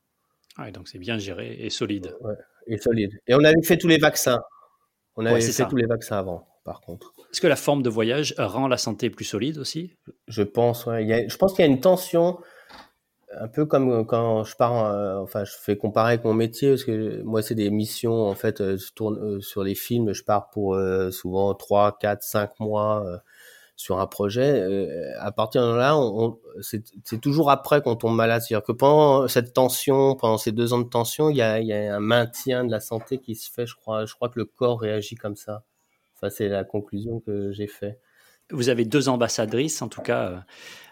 [0.56, 2.16] Ah, donc c'est bien géré et solide.
[2.22, 2.36] Ouais,
[2.68, 3.20] et solide.
[3.26, 4.40] Et on avait fait tous les vaccins.
[5.16, 7.14] On avait fait tous les vaccins avant, par contre.
[7.32, 9.96] Est-ce que la forme de voyage rend la santé plus solide aussi?
[10.28, 10.86] Je pense.
[10.86, 11.04] Ouais.
[11.04, 12.38] Il y a, je pense qu'il y a une tension
[13.40, 16.84] un peu comme quand je pars, euh, enfin, je fais comparer avec mon métier parce
[16.84, 18.62] que moi, c'est des missions en fait.
[18.62, 20.78] Euh, je tourne euh, sur les films, je pars pour
[21.12, 23.06] souvent 3, 4, 5 mois
[23.76, 25.16] sur un projet.
[25.20, 28.42] à partir de là, on, c'est toujours après qu'on tombe malade.
[28.42, 31.74] C'est-à-dire que pendant cette tension, pendant ces deux ans de tension, il y a, y
[31.74, 33.66] a, un maintien de la santé qui se fait.
[33.68, 35.64] Je crois, je crois que le corps réagit comme ça.
[36.18, 38.00] Enfin, c'est la conclusion que j'ai fait.
[38.52, 40.46] Vous avez deux ambassadrices, en tout cas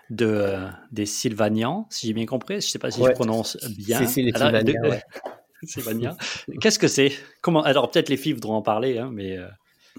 [0.09, 2.55] de, euh, des Sylvanians, si j'ai bien compris.
[2.55, 4.05] Je ne sais pas si je prononce bien.
[4.05, 4.21] C'est
[5.63, 6.15] Sylvania.
[6.61, 7.11] Qu'est-ce que c'est?
[7.41, 9.47] Comment Alors peut-être les filles voudront en parler, hein, mais euh,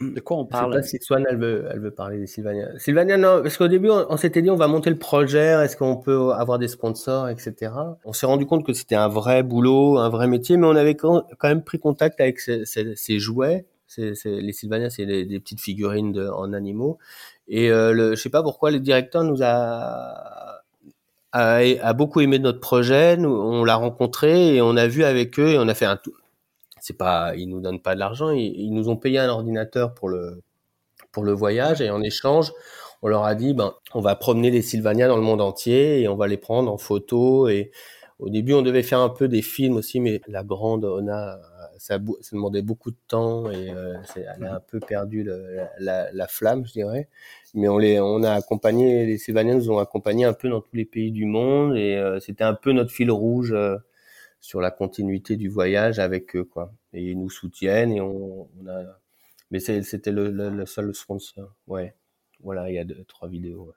[0.00, 2.26] de quoi on parle Je sais pas si Swan elle veut, elle veut parler des
[2.26, 2.68] Sylvania.
[2.78, 5.96] Sylvania, non, parce qu'au début on, s'était dit on va monter le projet, est-ce qu'on
[5.96, 7.72] peut avoir des sponsors, etc.
[8.04, 10.94] On s'est rendu compte que c'était un vrai boulot, un vrai métier, mais on avait
[10.94, 13.66] quand même pris contact avec ces, ces, jouets.
[13.96, 16.98] Les Sylvania, c'est des, petites figurines en animaux.
[17.48, 20.62] Et euh, le, je sais pas pourquoi le directeur nous a,
[21.94, 23.16] beaucoup aimé notre projet.
[23.16, 25.98] Nous, on l'a rencontré et on a vu avec eux et on a fait un.
[26.80, 28.30] C'est pas, ils nous donnent pas de l'argent.
[28.30, 30.42] Ils, nous ont payé un ordinateur pour le
[31.12, 32.52] pour le voyage et en échange,
[33.00, 36.09] on leur a dit ben on va promener les Sylvania dans le monde entier et
[36.09, 37.70] on va les prendre en photo et
[38.18, 41.38] au début on devait faire un peu des films aussi mais la grande Ona
[41.79, 46.11] ça, ça demandait beaucoup de temps et euh, elle a un peu perdu le, la,
[46.12, 47.09] la, flamme, je dirais.
[47.55, 50.76] Mais on les, on a accompagné, les Sylvaniens nous ont accompagnés un peu dans tous
[50.76, 53.76] les pays du monde et euh, c'était un peu notre fil rouge euh,
[54.40, 56.72] sur la continuité du voyage avec eux, quoi.
[56.92, 58.85] Et ils nous soutiennent et on, on a,
[59.50, 61.55] mais c'était le, le, seul sponsor.
[61.66, 61.94] Ouais.
[62.40, 63.72] Voilà, il y a deux, trois vidéos.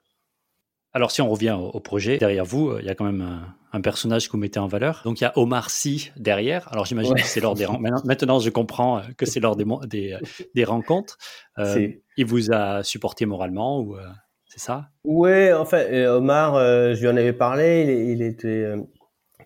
[0.92, 4.26] Alors, si on revient au, projet, derrière vous, il y a quand même un, personnage
[4.26, 5.02] que vous mettez en valeur.
[5.04, 6.70] Donc, il y a Omar Sy derrière.
[6.72, 8.04] Alors, j'imagine que c'est lors des rencontres.
[8.04, 10.18] Maintenant, je comprends euh, que c'est lors des, des,
[10.54, 11.16] des rencontres.
[11.58, 14.02] Euh, il vous a supporté moralement ou euh,
[14.46, 14.88] c'est ça?
[15.04, 17.84] Oui, en fait, Omar, je lui en avais parlé.
[17.84, 18.74] Il, il était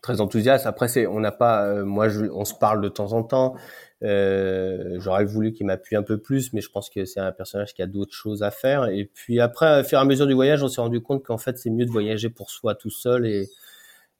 [0.00, 0.66] très enthousiaste.
[0.66, 3.54] Après, c'est, on n'a pas, moi, je, on se parle de temps en temps.
[4.04, 7.74] Euh, J'aurais voulu qu'il m'appuie un peu plus, mais je pense que c'est un personnage
[7.74, 8.86] qui a d'autres choses à faire.
[8.86, 11.58] Et puis après, au fur à mesure du voyage, on s'est rendu compte qu'en fait,
[11.58, 13.48] c'est mieux de voyager pour soi tout seul et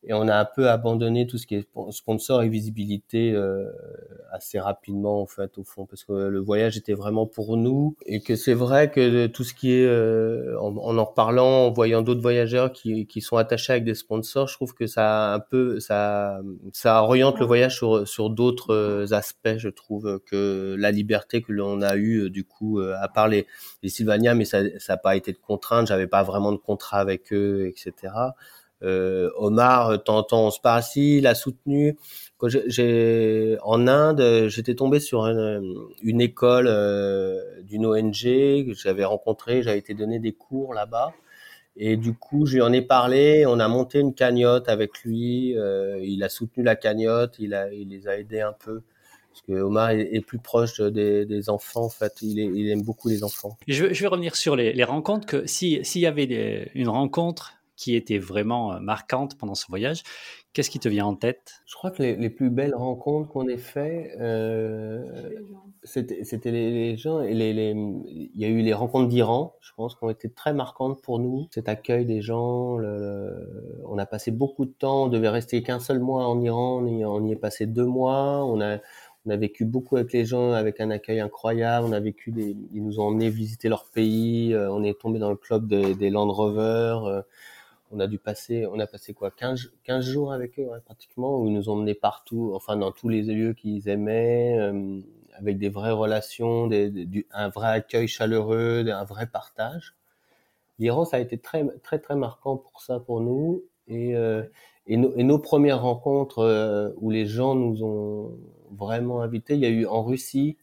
[0.06, 3.70] et on a un peu abandonné tout ce qui est sponsor et visibilité euh,
[4.32, 7.96] assez rapidement en fait au fond parce que le voyage était vraiment pour nous.
[8.04, 12.02] Et que c'est vrai que tout ce qui est euh, en, en, reparlant en voyant
[12.02, 15.80] d'autres voyageurs qui, qui sont attachés avec des sponsors je trouve que ça un peu
[15.80, 16.40] ça
[16.72, 21.52] ça oriente le voyage sur sur d'autres euh, aspects je trouve que la liberté que
[21.52, 23.46] l'on a eu du coup à part les,
[23.82, 26.98] les Sylvania mais ça ça n'a pas été de contrainte j'avais pas vraiment de contrat
[26.98, 28.12] avec eux etc
[28.82, 31.96] euh, Omar, euh, temps temps on se parle si, il a soutenu.
[32.36, 39.62] Quand j'ai en Inde, j'étais tombé sur une, école euh, d'une ONG que j'avais rencontrée,
[39.62, 41.14] j'avais été donné des cours là-bas.
[41.76, 43.46] Et du coup, je lui en ai parlé.
[43.46, 45.56] On a monté une cagnotte avec lui.
[45.56, 47.36] Euh, il a soutenu la cagnotte.
[47.38, 48.82] Il, a, il les a aidés un peu.
[49.30, 51.86] Parce que Omar est, plus proche des, des, enfants.
[51.86, 53.58] En fait, il, il, aime beaucoup les enfants.
[53.66, 55.26] Je, je vais revenir sur les, les rencontres.
[55.26, 59.66] Que si s'il y avait des, une rencontre qui était vraiment euh, marquante pendant ce
[59.68, 60.02] voyage.
[60.52, 61.62] Qu'est-ce qui te vient en tête?
[61.66, 65.30] Je crois que les, plus belles rencontres qu'on ait fait, euh,
[65.82, 67.22] c'était les, gens.
[67.22, 70.54] Et les, il y a eu les rencontres d'Iran, je pense, qui ont été très
[70.54, 71.48] marquantes pour nous.
[71.50, 75.04] Cet accueil des gens, on a passé beaucoup de temps.
[75.04, 76.80] On devait rester qu'un seul mois en Iran.
[76.82, 78.44] On y, on y est passé deux mois.
[78.44, 81.86] On a vécu beaucoup avec les gens, avec un accueil incroyable.
[81.88, 84.52] On a vécu ils nous ont emmenés visiter leur pays.
[84.52, 87.22] Euh, on est tombé dans le club des, Land Rover.
[87.90, 91.46] On a dû passer, on a passé quoi, 15, 15 jours avec eux, pratiquement, où
[91.46, 95.00] ils nous ont emmenés partout, enfin, dans tous les lieux qu'ils aimaient, euh,
[95.34, 99.94] avec des vraies relations, des, du, un vrai accueil chaleureux, un vrai partage.
[100.78, 103.62] L'Iran, ça a été très, très, très marquant pour ça, pour nous.
[103.86, 104.42] Et, euh,
[104.86, 108.36] et, et nos premières rencontres où les gens nous ont
[108.70, 109.54] vraiment invité.
[109.54, 110.56] Il y a eu en Russie,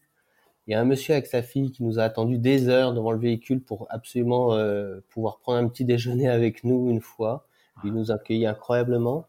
[0.67, 3.11] il y a un monsieur avec sa fille qui nous a attendu des heures devant
[3.11, 7.45] le véhicule pour absolument euh, pouvoir prendre un petit déjeuner avec nous une fois.
[7.83, 9.25] Il nous a accueillis incroyablement.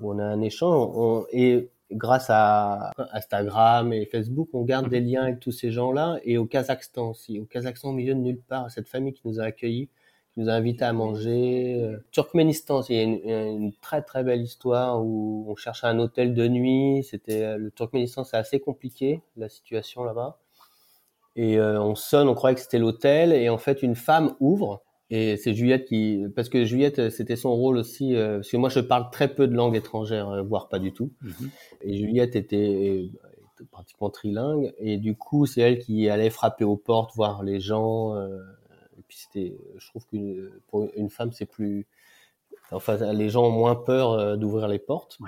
[0.00, 5.40] On a un échange et grâce à Instagram et Facebook, on garde des liens avec
[5.40, 7.38] tous ces gens-là et au Kazakhstan aussi.
[7.38, 9.88] Au Kazakhstan, au milieu de nulle part, cette famille qui nous a accueillis
[10.36, 11.80] nous a invités à manger.
[11.80, 16.48] Euh, Turkménistan, c'est une, une, très très belle histoire où on cherchait un hôtel de
[16.48, 17.04] nuit.
[17.04, 20.40] C'était euh, le Turkménistan, c'est assez compliqué la situation là-bas.
[21.36, 24.82] Et euh, on sonne, on croyait que c'était l'hôtel, et en fait une femme ouvre.
[25.10, 28.80] Et c'est Juliette qui, parce que Juliette, c'était son rôle aussi, parce que moi je
[28.80, 31.12] parle très peu de langues étrangères, voire pas du tout.
[31.20, 31.50] Mhm.
[31.82, 33.10] Et Juliette était,
[33.70, 38.14] pratiquement trilingue, et du coup c'est elle qui allait frapper aux portes, voir les gens
[39.14, 41.86] c'était, je trouve qu'une pour une femme c'est plus,
[42.70, 45.18] enfin les gens ont moins peur euh, d'ouvrir les portes.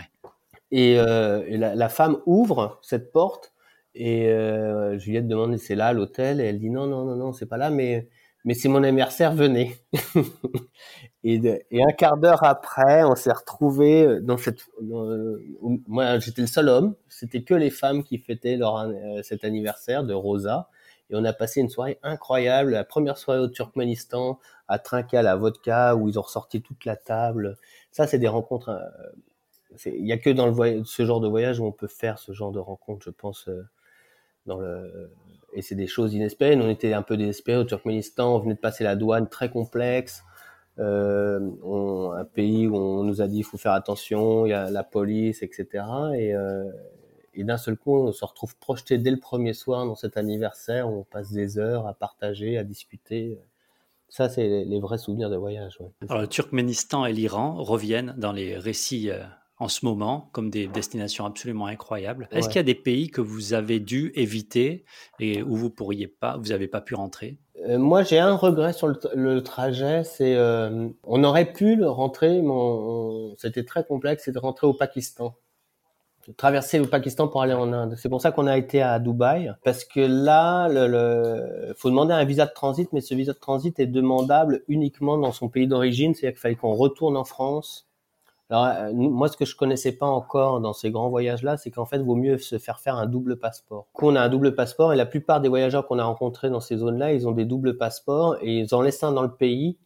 [0.73, 3.53] Et, euh, et la, la, femme ouvre cette porte
[3.97, 6.41] et euh, Juliette demande c'est là l'hôtel?
[6.41, 8.09] Et elle dit non non non non c'est pas là mais
[8.45, 9.77] mais c'est mon anniversaire venez.
[11.25, 14.61] et, et un quart d'heure après on s'est retrouvé dans cette
[15.89, 18.87] moi j'étais le seul homme c'était que les femmes qui fêtaient leur
[19.23, 20.69] cet anniversaire de Rosa
[21.11, 25.23] et on a passé une soirée incroyable, la première soirée au Turkménistan, à trinquer à
[25.23, 27.57] la vodka, où ils ont ressorti toute la table.
[27.93, 28.71] Ça, c'est des rencontres.
[28.71, 29.11] Euh,
[29.87, 32.19] il n'y a que dans le voyage, ce genre de voyage où on peut faire
[32.19, 33.49] ce genre de rencontres, je pense.
[35.53, 36.57] Et c'est des choses inespérées.
[36.57, 38.37] On était un peu désespérés au Turkménistan.
[38.37, 40.23] On venait de passer la douane très complexe.
[40.79, 41.41] Euh,
[42.15, 44.85] un pays où on nous a dit il faut faire attention, il y a la
[44.85, 45.85] police, etc.
[46.15, 46.71] Et, euh,
[47.33, 50.91] et d'un seul coup, on se retrouve projeté dès le premier soir dans cet anniversaire
[50.91, 53.39] où on passe des heures à partager, à discuter.
[54.09, 55.79] Ça, c'est les, vrais souvenirs de voyage.
[56.09, 59.23] Alors, le Turkménistan et l'Iran reviennent dans les récits euh,
[59.59, 62.29] en ce moment comme des destinations absolument incroyables.
[62.31, 64.85] Est-ce qu'il y a des pays que vous avez dû éviter
[65.19, 67.39] et où vous pourriez pas, vous n'avez pas pu rentrer?
[67.67, 73.35] Euh, moi, j'ai un regret sur le, trajet, c'est euh, on aurait pu rentrer, mais
[73.39, 75.35] c'était très complexe, c'est de rentrer au Pakistan
[76.37, 77.95] traverser le Pakistan pour aller en Inde.
[77.97, 82.15] C'est pour ça qu'on a été à Dubaï, parce que là, le, le, faut demander
[82.15, 85.67] un visa de transit, mais ce visa de transit est demandable uniquement dans son pays
[85.67, 87.86] d'origine, c'est-à-dire qu'il fallait qu'on retourne en France.
[88.51, 91.85] Alors euh, moi, ce que je connaissais pas encore dans ces grands voyages-là, c'est qu'en
[91.85, 93.89] fait, vaut mieux se faire faire un double passeport.
[93.93, 96.77] Qu'on a un double passeport, et la plupart des voyageurs qu'on a rencontrés dans ces
[96.77, 99.79] zones-là, ils ont des doubles passeports et ils en laissent un dans le pays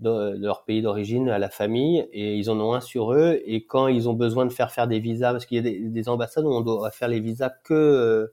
[0.00, 3.64] de, leur pays d'origine à la famille et ils en ont un sur eux et
[3.64, 6.44] quand ils ont besoin de faire faire des visas parce qu'il y a des, ambassades
[6.44, 8.32] où on doit faire les visas que euh,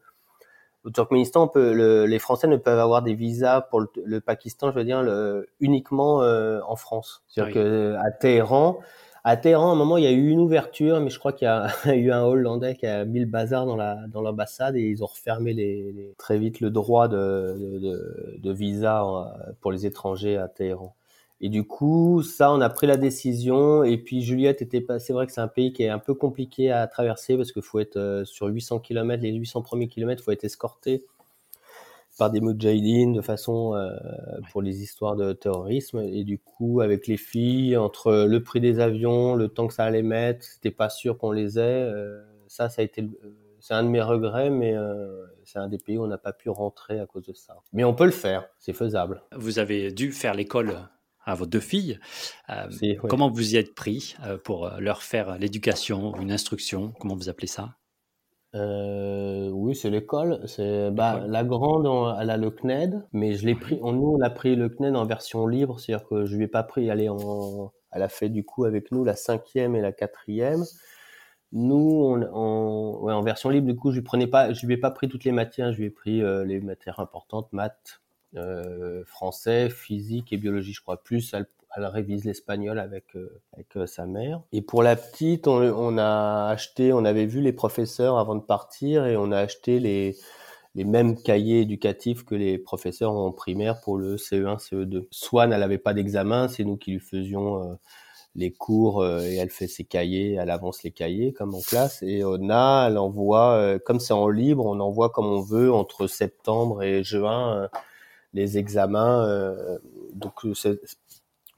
[0.83, 4.83] au Turkménistan peut, les Français ne peuvent avoir des visas pour le, Pakistan je veux
[4.83, 8.79] dire le, uniquement euh, en France c'est-à-dire que à Téhéran
[9.23, 11.45] à Téhéran, à un moment, il y a eu une ouverture, mais je crois qu'il
[11.85, 14.81] y a eu un Hollandais qui a mis le bazar dans la dans l'ambassade et
[14.81, 19.03] ils ont refermé les, très vite le droit de, de, de, visa
[19.61, 20.95] pour les étrangers à Téhéran.
[21.43, 23.83] Et du coup, ça, on a pris la décision.
[23.83, 24.99] Et puis Juliette était pas.
[24.99, 27.63] C'est vrai que c'est un pays qui est un peu compliqué à traverser parce qu'il
[27.63, 31.03] faut être euh, sur 800 km, les 800 premiers kilomètres, il faut être escorté
[32.21, 33.89] par des mujahideen de façon euh,
[34.51, 36.01] pour les histoires de terrorisme.
[36.01, 39.85] Et du coup, avec les filles, entre le prix des avions, le temps que ça
[39.85, 41.61] allait mettre, c'était pas sûr qu'on les ait.
[41.61, 43.09] Euh, ça, ça a été.
[43.59, 44.75] C'est un de mes regrets, mais
[45.43, 47.57] c'est un des pays où on n'a pas pu rentrer à cause de ça.
[47.73, 49.21] Mais on peut le faire, c'est faisable.
[49.35, 50.77] Vous avez dû faire l'école
[51.23, 51.99] à vos deux filles.
[52.49, 52.67] Euh,
[53.09, 56.93] comment vous y êtes pris euh, pour euh, leur faire l'éducation, une instruction?
[56.99, 57.75] Comment vous appelez ça?
[58.53, 60.41] Oui, c'est l'école.
[60.47, 61.87] C'est bah, la grande,
[62.19, 63.79] elle a le CNED, mais je l'ai pris.
[63.81, 66.47] On, nous, on a pris le CNED en version libre, c'est-à-dire que je lui ai
[66.47, 66.87] pas pris.
[66.87, 70.63] Elle en, elle a fait du coup avec nous la cinquième et la quatrième.
[71.53, 74.91] Nous, on, en version libre, du coup, je lui prenais pas, je lui ai pas
[74.91, 75.71] pris toutes les matières.
[75.73, 78.01] Je lui ai pris les matières importantes, maths,
[78.37, 81.03] euh, français, physique et biologie, je crois.
[81.03, 83.05] Plus, elle révise l'espagnol avec
[83.53, 84.41] avec sa mère.
[84.51, 88.41] Et pour la petite, on, on a acheté, on avait vu les professeurs avant de
[88.41, 90.17] partir et on a acheté les
[90.75, 95.07] les mêmes cahiers éducatifs que les professeurs en primaire pour le CE1, CE2.
[95.11, 97.75] Swan, elle n'avait pas d'examen, c'est nous qui lui faisions euh,
[98.35, 102.01] les cours euh, et elle fait ses cahiers, elle avance les cahiers comme en classe.
[102.03, 106.07] Et Ona, elle envoie, euh, comme c'est en libre, on envoie comme on veut entre
[106.07, 107.69] septembre et juin
[108.33, 109.27] les examens.
[110.13, 110.45] donc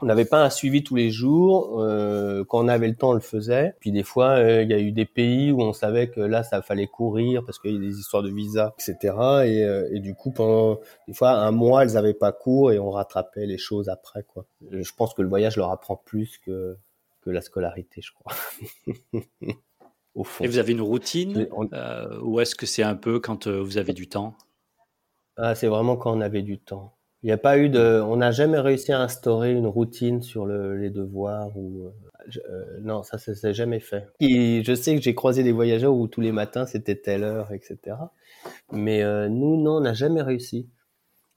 [0.04, 1.82] on n'avait pas un suivi tous les jours.
[1.82, 3.74] Euh, quand on avait le temps, on le faisait.
[3.80, 6.44] Puis des fois, euh, il y a eu des pays où on savait que là,
[6.44, 8.98] ça fallait courir parce qu'il y a des histoires de visa, etc.
[9.46, 12.80] Et, euh, et, du coup, pendant des fois un mois, elles n'avaient pas cours et
[12.80, 14.24] on rattrapait les choses après.
[14.24, 14.46] Quoi.
[14.70, 16.78] Je pense que le voyage leur apprend plus que
[17.22, 18.36] que la scolarité, je crois.
[20.16, 20.44] Au fond.
[20.44, 21.48] Et vous avez une routine
[22.22, 24.36] ou est-ce que c'est un peu quand vous avez du temps?
[25.38, 26.94] Ah, c'est vraiment quand on avait du temps.
[27.24, 30.46] Il n'y a pas eu de, on n'a jamais réussi à instaurer une routine sur
[30.46, 31.92] le, les devoirs ou euh,
[32.50, 34.08] euh non, ça, ça s'est jamais fait.
[34.20, 37.54] Et je sais que j'ai croisé des voyageurs où tous les matins c'était telle heure,
[37.54, 37.96] etc.
[38.72, 40.70] Mais euh, nous, non, on n'a jamais réussi.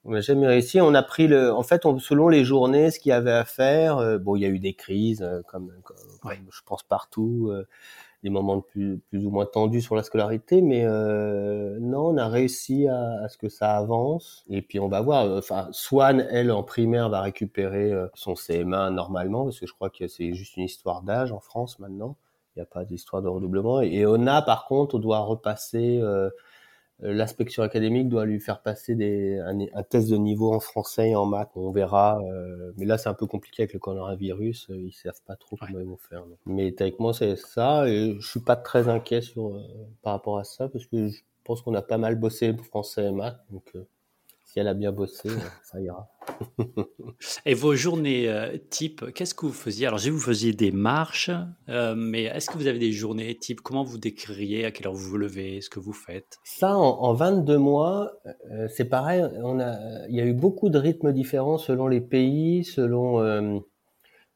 [0.04, 0.80] On n'a jamais réussi.
[0.80, 3.44] On a pris le, en fait, on, selon les journées, ce qu'il y avait à
[3.44, 3.98] faire.
[3.98, 5.96] Euh, bon, il y a eu des crises, euh, comme, comme,
[6.50, 7.52] je pense partout
[8.26, 12.88] des moments plus, ou moins tendus sur la scolarité, mais euh, non, on a réussi
[12.88, 14.44] à, ce que ça avance.
[14.50, 15.30] Et puis on va voir.
[15.38, 19.90] Enfin, Swan, elle, en primaire, va récupérer euh, son CM1 normalement, parce que je crois
[19.90, 22.16] que c'est juste une histoire d'âge en France maintenant.
[22.54, 23.80] Il n'y a pas d'histoire de redoublement.
[23.80, 26.30] Et Ona, par contre, on doit repasser euh,
[27.02, 31.16] euh, l'inspection académique doit lui faire passer des, un, test de niveau en français et
[31.16, 31.50] en maths.
[31.54, 32.20] On verra.
[32.22, 34.70] Euh, mais là, c'est un peu compliqué avec le coronavirus.
[34.70, 36.24] Euh, ils savent pas trop comment ils vont faire.
[36.46, 37.88] Mais techniquement, c'est ça.
[37.88, 39.62] Et je suis pas très inquiet sur
[40.02, 43.04] par rapport à ça parce que je pense qu'on a pas mal bossé pour français
[43.04, 43.40] et maths.
[43.50, 43.72] Donc,
[44.46, 45.28] si elle a bien bossé,
[45.64, 46.08] ça ira.
[47.46, 49.88] Et vos journées euh, type, qu'est-ce que vous faisiez?
[49.88, 51.30] Alors, j'ai vous faisiez des marches,
[51.68, 54.92] euh, mais est-ce que vous avez des journées type Comment vous décririez à quelle heure
[54.92, 56.38] vous vous levez Ce que vous faites?
[56.44, 58.12] Ça, en, 22 mois,
[58.52, 59.24] euh, c'est pareil.
[59.42, 63.62] On a, il y a eu beaucoup de rythmes différents selon les pays, selon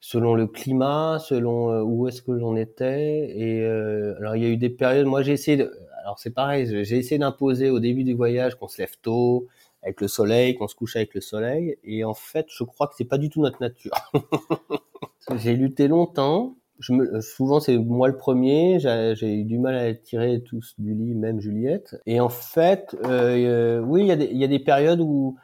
[0.03, 3.39] selon le climat, selon où est-ce que l'on était.
[3.39, 5.07] Et alors, il y a eu des périodes.
[5.07, 5.57] Moi, j'ai essayé.
[5.57, 5.71] De,
[6.03, 6.67] alors, c'est pareil.
[6.85, 9.47] J'ai essayé d'imposer au début du voyage qu'on se lève tôt
[9.83, 11.77] avec le soleil, qu'on se couche avec le soleil.
[11.85, 13.93] Et en fait, je crois que c'est pas du tout notre nature.
[15.37, 16.57] j'ai lutté longtemps.
[16.79, 18.79] Je me, souvent, c'est moi le premier.
[18.81, 21.97] J'ai eu du mal à tirer tous du lit, même Juliette.
[22.07, 25.37] Et en fait, euh, oui, il y, y a des périodes où,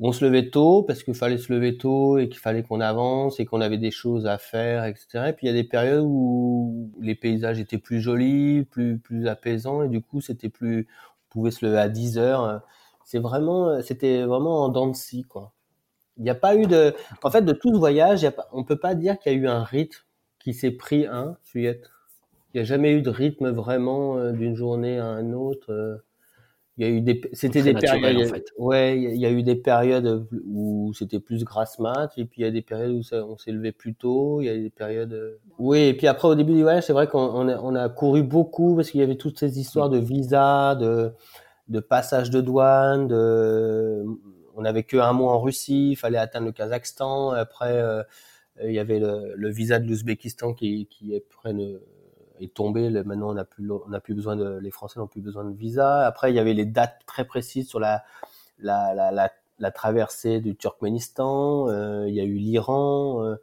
[0.00, 3.40] on se levait tôt parce qu'il fallait se lever tôt et qu'il fallait qu'on avance
[3.40, 5.26] et qu'on avait des choses à faire, etc.
[5.28, 9.26] Et puis il y a des périodes où les paysages étaient plus jolis, plus plus
[9.26, 10.86] apaisants et du coup c'était plus,
[11.26, 12.62] on pouvait se lever à 10 heures
[13.08, 15.54] c'est vraiment, euh, c'était vraiment en dents de scie, quoi.
[16.18, 18.76] Il n'y a pas eu de, en fait, de tout ce voyage, y on peut
[18.76, 20.02] pas dire qu'il y a eu un rythme
[20.38, 21.88] qui s'est pris un, Juliette.
[22.52, 25.72] Il n'y a jamais eu de rythme vraiment euh, d'une journée à un autre.
[25.72, 25.96] Euh.
[26.76, 28.52] Il y a eu des, c'était des périodes, en fait.
[28.58, 32.44] ouais, il y a eu des périodes où c'était plus grasse mat, et puis il
[32.44, 34.70] y a des périodes où ça, on s'est levé plus tôt, il y a des
[34.70, 37.88] périodes, oui, et puis après au début du voyage, c'est vrai qu'on a, on a
[37.88, 41.10] couru beaucoup parce qu'il y avait toutes ces histoires de visa, de,
[41.68, 44.04] de passage de douane, de,
[44.54, 47.30] on n'avait que un mois en Russie, il fallait atteindre le Kazakhstan.
[47.30, 48.02] Après, euh,
[48.64, 51.54] il y avait le, visa de l'Ouzbékistan qui, qui est prêt
[52.40, 52.90] est tombé.
[52.90, 55.54] Maintenant, on n'a plus, on a plus besoin de, les Français n'ont plus besoin de
[55.54, 56.06] visa.
[56.06, 58.04] Après, il y avait les dates très précises sur la,
[58.58, 61.68] la, la, la, traversée du Turkménistan.
[61.68, 63.24] Euh, il y a eu l'Iran.
[63.24, 63.36] Euh,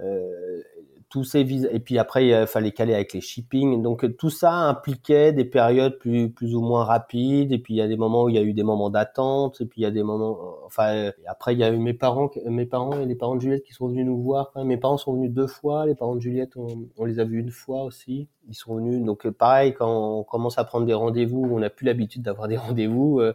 [0.00, 0.62] euh
[1.08, 3.82] tous ces visas et puis après il fallait caler avec les shipping.
[3.82, 7.52] Donc tout ça impliquait des périodes plus plus ou moins rapides.
[7.52, 9.60] Et puis il y a des moments où il y a eu des moments d'attente.
[9.60, 12.30] Et puis il y a des moments enfin après il y a eu mes parents
[12.46, 14.52] mes parents et les parents de Juliette qui sont venus nous voir.
[14.64, 15.86] Mes parents sont venus deux fois.
[15.86, 18.28] Les parents de Juliette on, les a vus une fois aussi.
[18.48, 19.02] Ils sont venus.
[19.02, 22.56] Donc pareil quand on commence à prendre des rendez-vous on n'a plus l'habitude d'avoir des
[22.56, 23.34] rendez-vous euh,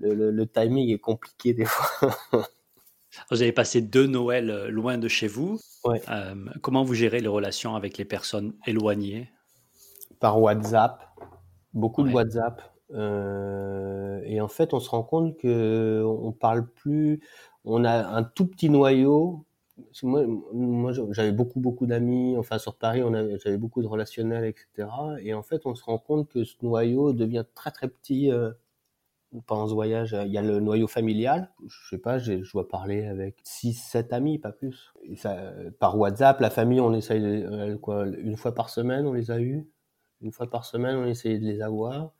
[0.00, 2.10] le timing est compliqué des fois
[3.30, 5.58] Vous avez passé deux Noëls euh, loin de chez vous.
[5.86, 9.30] Euh, comment vous gérez les relations avec les personnes éloignées?
[10.20, 11.04] Par WhatsApp,
[11.74, 12.62] beaucoup de WhatsApp.
[12.94, 17.20] Euh, et en fait, on se rend compte que on parle plus.
[17.64, 19.44] On a un tout petit noyau.
[20.02, 20.24] Moi,
[20.54, 22.36] moi j'avais beaucoup, beaucoup d'amis.
[22.38, 23.02] Enfin, sur Paris,
[23.44, 24.88] j'avais beaucoup de relationnels, etc.
[25.20, 28.30] Et en fait, on se rend compte que ce noyau devient très, très petit
[29.46, 31.50] pendant ce voyage, il y a le noyau familial.
[31.66, 34.92] Je sais pas, je dois parler avec 6, 7 amis, pas plus.
[35.04, 39.12] Et ça, par WhatsApp, la famille, on essaye euh, quoi, une fois par semaine, on
[39.12, 39.68] les a eus.
[40.22, 42.12] Une fois par semaine, on essayait de les avoir.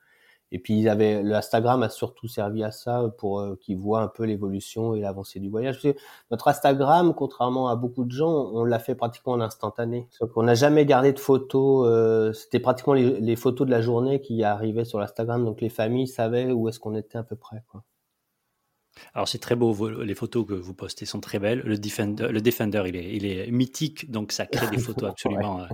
[0.51, 4.01] Et puis ils avaient, le Instagram a surtout servi à ça pour euh, qu'ils voient
[4.01, 5.79] un peu l'évolution et l'avancée du voyage.
[6.31, 10.07] notre Instagram, contrairement à beaucoup de gens, on l'a fait pratiquement en instantané.
[10.35, 11.87] On n'a jamais gardé de photos.
[11.87, 15.69] Euh, C'était pratiquement les, les, photos de la journée qui arrivaient sur l'Instagram, donc les
[15.69, 17.63] familles savaient où est-ce qu'on était à peu près.
[17.69, 17.83] Quoi.
[19.13, 21.61] Alors c'est très beau, les photos que vous postez sont très belles.
[21.65, 25.61] Le Defender, le Defender il, est, il est mythique, donc ça crée des photos absolument
[25.61, 25.65] euh,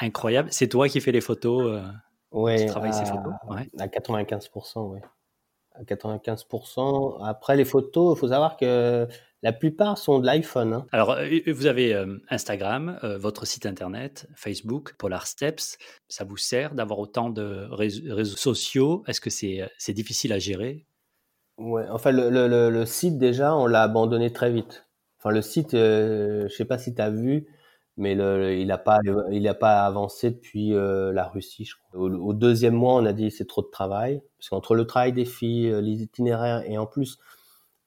[0.00, 0.48] incroyables.
[0.52, 1.82] C'est toi qui fais les photos euh,
[2.32, 3.32] Ouais, à, ces photos
[3.78, 5.00] à 95%, oui.
[5.74, 7.24] À 95%.
[7.24, 9.08] Après, les photos, il faut savoir que
[9.42, 10.72] la plupart sont de l'iPhone.
[10.72, 10.86] Hein.
[10.90, 15.78] Alors, euh, vous avez euh, Instagram, euh, votre site internet, Facebook, Polar Steps.
[16.08, 19.04] Ça vous sert d'avoir autant de réseaux, sociaux?
[19.06, 20.86] Est-ce que c'est difficile à gérer?
[21.56, 24.86] Ouais, enfin, le, le, le, site, déjà, on l'a abandonné très vite.
[25.18, 27.46] Enfin, le site, je ne sais pas si tu as vu,
[27.98, 31.64] mais le, il n'a pas, il a pas avancé depuis euh, la Russie.
[31.64, 32.00] Je crois.
[32.00, 35.24] Au, deuxième mois, on a dit c'est trop de travail, parce qu'entre le travail des
[35.24, 37.18] filles, euh, les itinéraires, et en plus,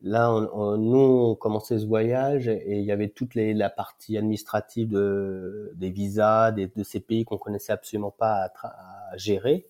[0.01, 0.97] là, on, nous,
[1.31, 5.89] on commençait ce voyage et il y avait toute les, la partie administrative de, des
[5.91, 9.67] visas des, de ces pays qu'on connaissait absolument pas à, à gérer.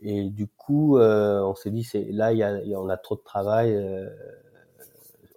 [0.00, 3.16] Et du coup, euh, on s'est dit, c'est là, il y a, on a trop
[3.16, 3.74] de travail.
[3.74, 4.08] Euh,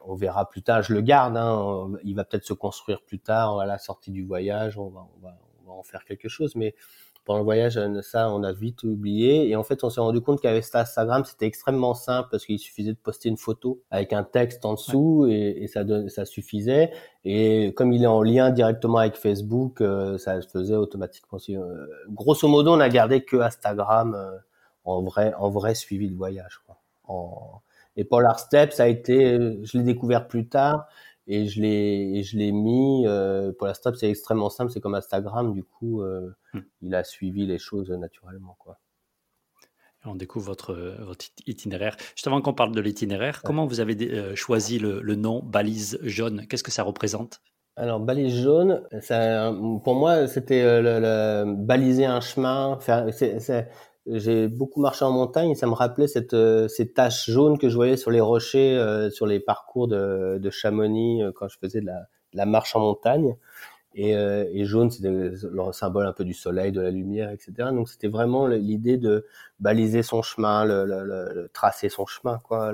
[0.08, 0.82] on verra plus tard.
[0.82, 1.38] Je le garde.
[1.38, 4.78] Hein, il va peut-être se construire plus tard à la sortie du voyage.
[4.78, 6.56] On va, on va, on va en faire quelque chose.
[6.56, 6.74] Mais
[7.28, 9.50] pendant le voyage, ça, on a vite oublié.
[9.50, 12.94] Et en fait, on s'est rendu compte qu'avec Instagram, c'était extrêmement simple parce qu'il suffisait
[12.94, 16.92] de poster une photo avec un texte en dessous et, et ça, ça suffisait.
[17.26, 21.38] Et comme il est en lien directement avec Facebook, euh, ça se faisait automatiquement.
[21.50, 24.38] Euh, grosso modo, on a gardé que Instagram euh,
[24.86, 26.62] en vrai, en vrai suivi de voyage.
[26.66, 26.80] Quoi.
[27.04, 27.62] En,
[27.98, 30.88] et Polar Steps a été, je l'ai découvert plus tard
[31.26, 33.06] et je l'ai, je l'ai mis.
[33.06, 36.60] Euh, Polar Steps c'est extrêmement simple, c'est comme Instagram, du coup, euh, hmm.
[36.84, 38.80] il a suivi les choses naturellement, quoi.
[40.06, 41.98] On découvre votre, votre itinéraire.
[42.16, 46.00] Juste avant qu'on parle de l'itinéraire, comment vous avez euh, choisi le, le, nom balise
[46.04, 46.46] jaune?
[46.48, 47.42] Qu'est-ce que ça représente?
[47.76, 52.78] Alors balise jaune, ça, pour moi c'était euh, le, le, baliser un chemin.
[52.80, 53.70] Faire, c'est,
[54.10, 57.70] j'ai beaucoup marché en montagne et ça me rappelait cette, euh, ces taches jaunes que
[57.70, 61.58] je voyais sur les rochers, euh, sur les parcours de, de Chamonix euh, quand je
[61.58, 61.90] faisais de
[62.34, 63.36] la, marche en montagne.
[64.00, 64.14] Et,
[64.66, 67.70] jaune, c'était le symbole un peu du soleil, de la lumière, etc.
[67.72, 69.26] Donc c'était vraiment l'idée de
[69.60, 72.72] baliser son chemin, le, tracer son chemin, quoi,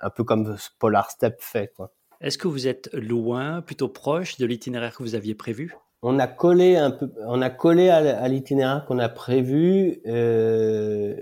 [0.00, 1.72] un peu comme Polar Step fait.
[2.20, 5.76] Est-ce que vous êtes loin, plutôt proche de l'itinéraire que vous aviez prévu?
[6.02, 11.14] On a collé un peu, on a collé à, l'itinéraire qu'on a prévu, euh,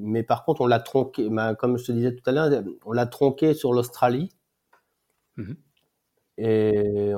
[0.00, 2.50] mais par contre on l'a tronqué, bah, comme je te disais tout à l'heure,
[2.84, 4.30] on l'a tronqué sur l'Australie.
[5.36, 5.56] Mhm.
[6.36, 7.12] Et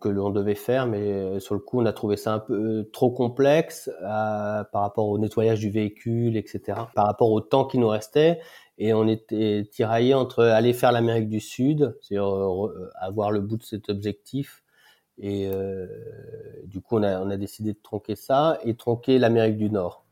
[0.00, 2.90] que l'on devait faire, mais sur le coup, on a trouvé ça un peu euh,
[2.92, 6.78] trop complexe par rapport au nettoyage du véhicule, etc.
[6.94, 8.38] Par rapport au temps qui nous restait,
[8.80, 13.58] et on était tiraillé entre aller faire l'Amérique du Sud, c'est-à-dire euh, avoir le bout
[13.58, 14.64] de cet objectif,
[15.22, 15.86] et euh,
[16.64, 20.06] du coup, on a, on a décidé de tronquer ça et tronquer l'Amérique du Nord.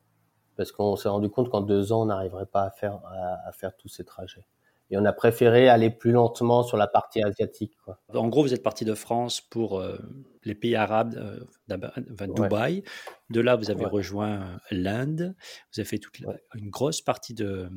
[0.56, 3.00] Parce qu'on s'est rendu compte qu'en deux ans, on n'arriverait pas à faire,
[3.46, 4.44] à, faire tous ces trajets.
[4.90, 7.74] Et on a préféré aller plus lentement sur la partie asiatique.
[7.84, 8.00] Quoi.
[8.12, 9.98] En gros, vous êtes parti de France pour euh,
[10.44, 12.82] les pays arabes, euh, Dubaï.
[13.30, 15.34] De là, vous avez rejoint l'Inde.
[15.72, 16.18] Vous avez fait toute
[16.54, 17.70] une grosse partie de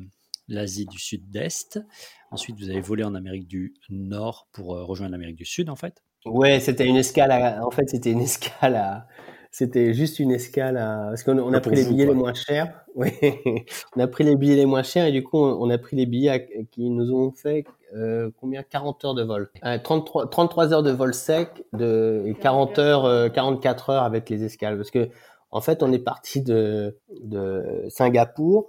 [0.48, 1.80] l'Asie du Sud-Est.
[2.30, 6.02] Ensuite, vous avez volé en Amérique du Nord pour rejoindre l'Amérique du Sud, en fait.
[6.24, 7.30] Ouais, c'était une escale.
[7.32, 8.76] À, en fait, c'était une escale.
[8.76, 9.06] À,
[9.50, 12.78] c'était juste une escale à, parce qu'on on a pris les billets les moins chers.
[12.94, 13.10] Oui,
[13.96, 16.04] on a pris les billets les moins chers et du coup, on, a pris les
[16.04, 17.64] billets qui nous ont fait
[17.94, 18.62] euh, combien?
[18.62, 19.50] 40 heures de vol.
[19.82, 24.28] 33, euh, 33 heures de vol sec de, et 40 heures, 44 euh, heures avec
[24.28, 24.76] les escales.
[24.76, 25.08] Parce que
[25.50, 28.68] en fait, on est parti de, de Singapour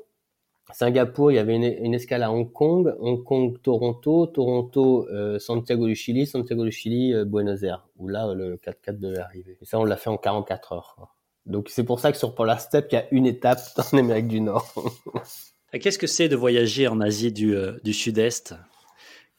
[0.73, 5.85] Singapour, il y avait une, escale à Hong Kong, Hong Kong, Toronto, Toronto, euh, Santiago
[5.85, 9.57] du Chili, Santiago du Chili, euh, Buenos Aires, où là le 4x4 devait arriver.
[9.61, 11.15] Et ça, on l'a fait en 44 heures.
[11.45, 13.59] Donc c'est pour ça que sur Polar Step, il y a une étape
[13.93, 14.73] en Amérique du Nord.
[15.71, 18.55] Qu'est-ce que c'est de voyager en Asie du, euh, du Sud-Est?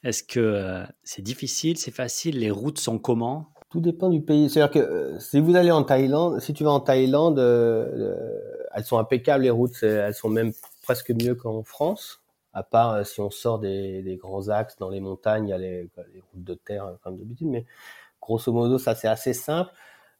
[0.03, 3.49] Est-ce que c'est difficile, c'est facile Les routes sont comment?
[3.71, 4.49] Tout dépend du pays.
[4.49, 9.45] C'est-à-dire que si vous allez en Thaïlande, si tu vas en Thaïlande, elles sont impeccables
[9.45, 10.53] les routes, elles sont même
[10.85, 12.21] presque mieux qu'en France,
[12.53, 15.57] à part euh, si on sort des, grands axes dans les montagnes, il y a
[15.57, 15.89] les,
[16.31, 17.65] routes de terre euh, comme d'habitude, mais
[18.21, 19.71] grosso modo, ça c'est assez simple.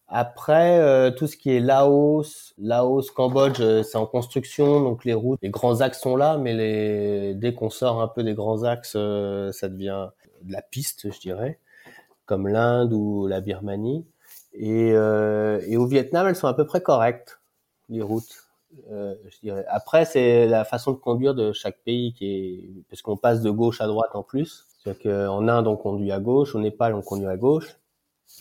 [0.07, 5.39] Après, euh, tout ce qui est Laos, Laos, Cambodge, c'est en construction, donc les routes,
[5.41, 8.91] les grands axes sont là, mais les, dès qu'on sort un peu des grands axes,
[8.91, 10.09] ça devient
[10.43, 11.59] de la piste, je dirais,
[12.25, 14.05] comme l'Inde ou la Birmanie.
[14.53, 17.39] Et, et au Vietnam, elles sont à peu près correctes,
[17.89, 18.44] les routes.
[18.89, 19.65] Je dirais.
[19.69, 23.49] Après, c'est la façon de conduire de chaque pays qui est, parce qu'on passe de
[23.49, 24.65] gauche à droite en plus.
[24.85, 27.77] C'est-à-dire qu'en Inde, on conduit à gauche, au Népal, on conduit à gauche.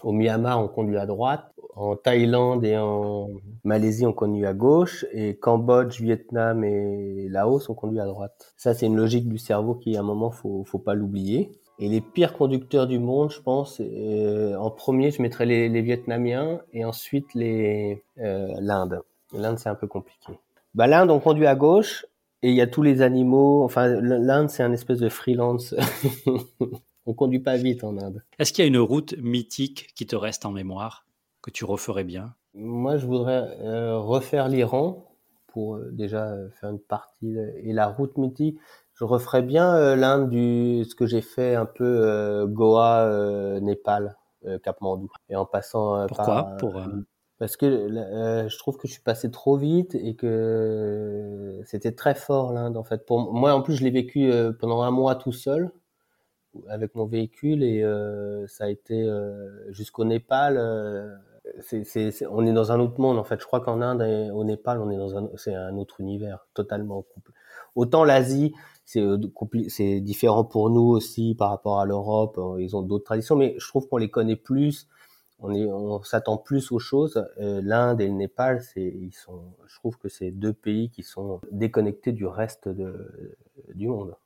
[0.02, 1.52] Au Myanmar, on conduit à droite.
[1.76, 3.28] En Thaïlande et en
[3.64, 5.04] Malaisie, on conduit à gauche.
[5.12, 8.54] Et Cambodge, Vietnam et Laos, on conduit à droite.
[8.56, 11.52] Ça, c'est une logique du cerveau qui, à un moment, faut, faut pas l'oublier.
[11.78, 15.82] Et les pires conducteurs du monde, je pense, euh, en premier, je mettrais les, les
[15.82, 19.00] Vietnamiens et ensuite les euh, l'Inde.
[19.36, 20.38] L'Inde, c'est un peu compliqué.
[20.74, 22.06] Bah, L'Inde, on conduit à gauche
[22.42, 23.62] et il y a tous les animaux.
[23.64, 25.74] Enfin, l'Inde, c'est un espèce de freelance.
[27.06, 28.22] On conduit pas vite en Inde.
[28.38, 31.06] Est-ce qu'il y a une route mythique qui te reste en mémoire,
[31.42, 32.34] que tu referais bien?
[32.54, 35.10] Moi, je voudrais euh, refaire l'Iran
[35.48, 37.36] pour euh, déjà euh, faire une partie.
[37.62, 38.58] Et la route mythique,
[38.94, 44.16] je referais bien l'Inde du ce que j'ai fait un peu Goa, Népal,
[44.80, 45.10] Mandou.
[45.28, 46.24] Et en passant Pourquoi?
[46.24, 46.82] par, pour,
[47.38, 47.88] parce que
[48.48, 52.84] je trouve que je suis passé trop vite et que c'était très fort l'Inde en
[52.84, 53.04] fait.
[53.06, 54.30] Pour moi, en plus, je l'ai vécu
[54.60, 55.72] pendant un mois tout seul
[56.68, 60.56] avec mon véhicule et euh, ça a été euh, jusqu'au Népal.
[60.58, 61.14] Euh,
[62.30, 63.40] on est dans un autre monde en fait.
[63.40, 66.46] Je crois qu'en Inde et au Népal, on est dans un, c'est un autre univers
[66.54, 67.04] totalement.
[67.74, 68.54] Autant l'Asie,
[68.84, 72.40] c'est différent pour nous aussi par rapport à l'Europe.
[72.58, 74.88] Ils ont d'autres traditions, mais je trouve qu'on les connaît plus.
[75.44, 77.22] On, est, on s'attend plus aux choses.
[77.38, 81.40] L'Inde et le Népal, c'est, ils sont, je trouve que c'est deux pays qui sont
[81.52, 83.36] déconnectés du reste de,
[83.74, 84.16] du monde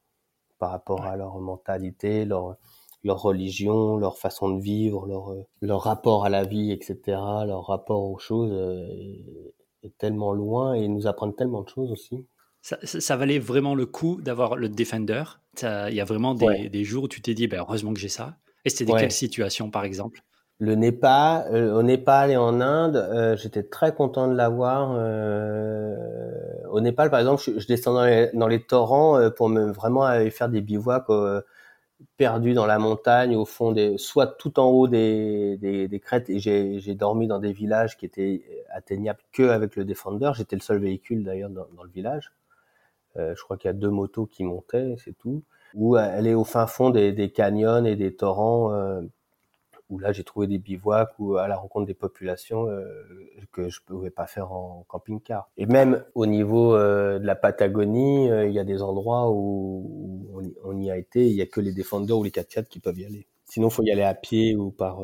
[0.59, 2.57] par rapport à leur mentalité, leur,
[3.05, 6.99] leur religion, leur façon de vivre, leur, leur rapport à la vie, etc.,
[7.47, 8.87] leur rapport aux choses euh,
[9.83, 12.27] est, tellement loin et ils nous apprennent tellement de choses aussi.
[12.61, 15.25] Ça, ça, valait vraiment le coup d'avoir le Defender.
[15.63, 18.09] Il y a vraiment des, des, jours où tu t'es dit, ben, heureusement que j'ai
[18.09, 18.37] ça.
[18.65, 20.23] Et c'était quelle situation, par exemple?
[20.61, 24.93] Le Népal, euh, au Népal et en Inde, euh, j'étais très content de l'avoir.
[24.97, 25.97] Euh,
[26.71, 29.71] au Népal, par exemple, je, je descends dans les, dans les torrents euh, pour me
[29.71, 31.07] vraiment aller faire des bivouacs
[32.17, 36.29] perdus dans la montagne, au fond des, soit tout en haut des, des, des crêtes.
[36.29, 38.43] Et j'ai dormi dans des villages qui étaient
[38.73, 40.33] atteignables que avec le Defender.
[40.35, 42.33] J'étais le seul véhicule d'ailleurs dans, dans, le village.
[43.17, 45.43] je crois qu'il y a deux motos qui montaient, c'est tout.
[45.75, 48.73] Ou aller au fin fond des, des canyons et des torrents
[49.91, 52.85] où là j'ai trouvé des bivouacs ou à la rencontre des populations euh,
[53.53, 55.51] que je pouvais pas faire en camping-car.
[55.57, 60.43] Et même au niveau euh, de la Patagonie, euh, il y a des endroits où,
[60.65, 62.99] on, y a été, il y a que les défendeurs ou les 4x4 qui peuvent
[62.99, 63.27] y aller.
[63.47, 65.01] Sinon, faut y aller à pied ou par.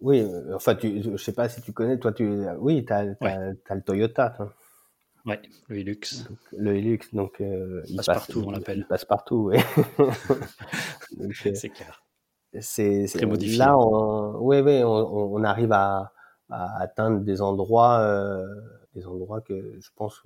[0.00, 1.98] Oui, enfin, tu, je sais pas si tu connais.
[2.00, 4.30] Toi, tu, oui, tu as, le Toyota.
[4.30, 4.52] Toi.
[5.24, 6.26] Ouais, le Hilux.
[6.56, 8.78] le Hilux, donc il passe, partout, on l'appelle.
[8.78, 9.58] Il passe partout, oui.
[11.54, 12.02] c'est clair
[12.58, 13.06] c'est
[13.56, 16.12] là on, ouais, ouais, on, on arrive à,
[16.48, 18.44] à, atteindre des endroits euh,
[18.94, 20.20] des endroits que je pense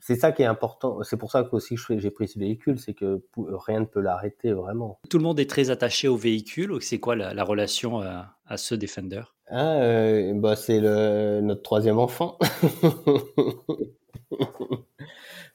[0.00, 1.02] c'est ça qui est important.
[1.04, 4.52] C'est pour ça que aussi j'ai pris ce véhicule c'est que rien ne peut l'arrêter
[4.52, 4.98] vraiment.
[5.08, 8.56] Tout le monde est très attaché au véhicule c'est quoi la, la relation à, à,
[8.56, 9.22] ce Defender?
[9.48, 12.38] Ah, euh, bah c'est notre troisième enfant.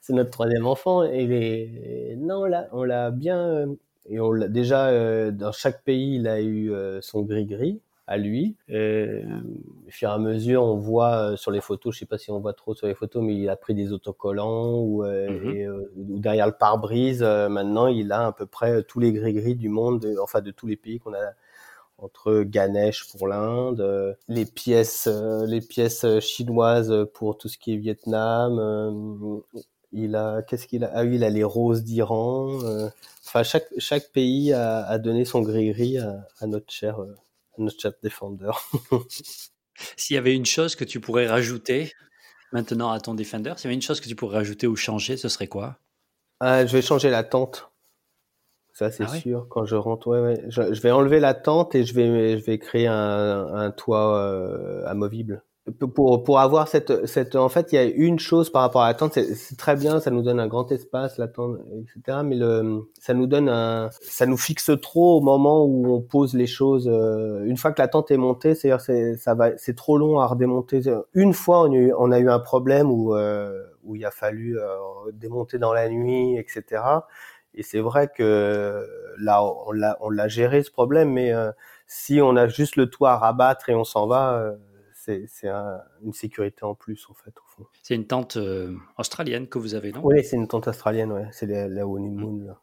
[0.04, 2.16] C'est notre troisième enfant et les...
[2.18, 3.68] non là on l'a bien
[4.10, 8.18] et on l'a déjà euh, dans chaque pays, il a eu euh, son gris-gris à
[8.18, 8.56] lui.
[8.68, 9.24] Et,
[9.88, 12.32] au fur et à mesure, on voit euh, sur les photos, je sais pas si
[12.32, 15.88] on voit trop sur les photos, mais il a pris des autocollants ou, mhm.
[15.96, 17.22] ou derrière le pare-brise.
[17.22, 20.78] maintenant, il a à peu près tous les gris-gris du monde, enfin de tous les
[20.78, 21.34] pays qu'on a
[22.00, 25.08] entre Ganesh pour l'Inde, les pièces,
[25.46, 29.44] les pièces chinoises pour tout ce qui est Vietnam.
[29.92, 30.92] Il a, qu'est-ce qu'il a?
[30.94, 32.60] Ah oui, il a les roses d'Iran.
[33.26, 37.16] Enfin, chaque, chaque pays a, a donné son gris-gris à, à, notre cher, euh,
[37.58, 38.52] notre cher Defender.
[39.98, 41.94] S'il y avait une chose que tu pourrais rajouter
[42.52, 45.18] maintenant à ton Defender, s'il y avait une chose que tu pourrais rajouter ou changer,
[45.18, 45.78] ce serait quoi?
[46.40, 47.72] Ah, Je vais changer la tente.
[48.74, 49.48] Ça, c'est ah sûr.
[49.50, 50.44] Quand je rentre, ouais, ouais.
[50.48, 54.18] Je, je, vais enlever la tente et je vais, je vais créer un, un toit
[54.18, 58.64] euh, amovible pour pour avoir cette cette en fait il y a une chose par
[58.64, 61.60] rapport à la tente c'est très bien ça nous donne un grand espace la tente
[61.82, 66.02] etc mais le ça nous donne un ça nous fixe trop au moment où on
[66.02, 69.56] pose les choses euh, une fois que la tente est montée c'est c'est ça va
[69.58, 70.82] c'est trop long à redémonter.
[71.14, 74.12] Une fois on a eu, on a eu un problème où euh, où il a
[74.12, 74.66] fallu euh,
[75.14, 76.82] démonter dans la nuit etc
[77.54, 78.84] et c'est vrai que
[79.20, 81.34] là on l'a on l'a géré ce problème mais
[81.86, 84.56] si on a juste le toit à rabattre et on s'en va
[85.28, 87.68] c'est une sécurité en plus, en fait, au fond.
[87.84, 90.02] C'est une tente euh, australienne que vous avez, non?
[90.04, 91.28] Oui, c'est une tente australienne, ouais.
[91.32, 92.62] C'est la, la honeymoon, là.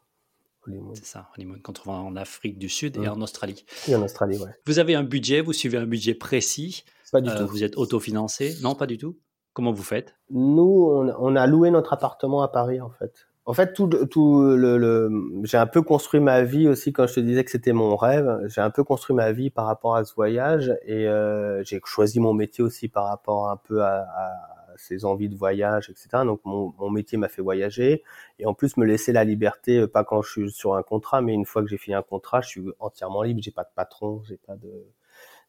[0.93, 3.65] C'est ça, honeymoon, qu'on trouve en Afrique du Sud et en Australie.
[3.87, 4.51] Et en Australie, ouais.
[4.65, 7.47] Vous avez un budget, vous suivez un budget précis Pas du euh, tout.
[7.47, 9.17] Vous êtes autofinancé Non, pas du tout
[9.53, 10.15] Comment vous faites?
[10.29, 13.27] Nous, on, a loué notre appartement à Paris, en fait.
[13.45, 15.09] En fait, tout, le,
[15.43, 18.39] j'ai un peu construit ma vie aussi quand je te disais que c'était mon rêve.
[18.47, 22.19] J'ai un peu construit ma vie par rapport à ce voyage et euh, j'ai choisi
[22.19, 24.31] mon métier aussi par rapport un peu à, à
[24.77, 26.23] ces envies de voyage, etc.
[26.25, 28.03] Donc mon, mon métier m'a fait voyager
[28.37, 31.33] et en plus me laisser la liberté, pas quand je suis sur un contrat, mais
[31.33, 33.41] une fois que j'ai fini un contrat, je suis entièrement libre.
[33.41, 34.69] J'ai pas de patron, j'ai pas de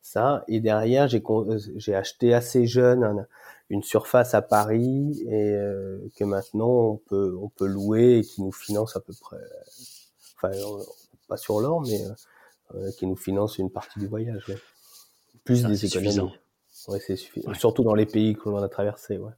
[0.02, 0.44] ça.
[0.48, 3.26] Et derrière, j'ai euh, j'ai acheté assez jeune
[3.70, 8.42] une surface à Paris et euh, que maintenant on peut on peut louer et qui
[8.42, 9.38] nous finance à peu près
[10.36, 10.50] enfin
[11.28, 12.00] pas sur l'or mais
[12.74, 14.58] euh, qui nous finance une partie du voyage ouais.
[15.44, 16.32] plus des économies.
[16.88, 19.32] ouais c'est suffisant surtout dans les pays que l'on a traversés ouais.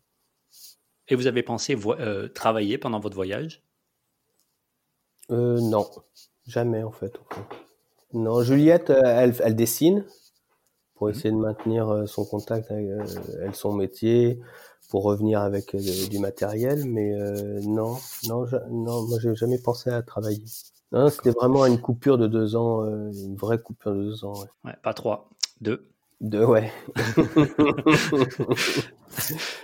[1.08, 3.62] Et vous avez pensé euh, travailler pendant votre voyage?
[5.30, 5.90] Euh, non.
[6.46, 7.12] Jamais en fait
[8.14, 10.06] non Juliette elle, elle dessine
[11.02, 11.16] pour mhm.
[11.16, 13.04] essayer de maintenir euh, son contact avec euh,
[13.42, 14.38] elle, son métier,
[14.88, 16.84] pour revenir avec euh, du matériel.
[16.84, 17.12] Mais
[17.62, 17.96] non,
[18.28, 20.44] non, non, moi j'ai jamais pensé à travailler.
[21.10, 24.34] C'était vraiment une coupure de deux ans, une vraie coupure de deux ans.
[24.64, 24.74] Ouais.
[24.84, 25.28] pas trois,
[25.60, 25.88] deux.
[26.20, 26.70] Deux, ouais.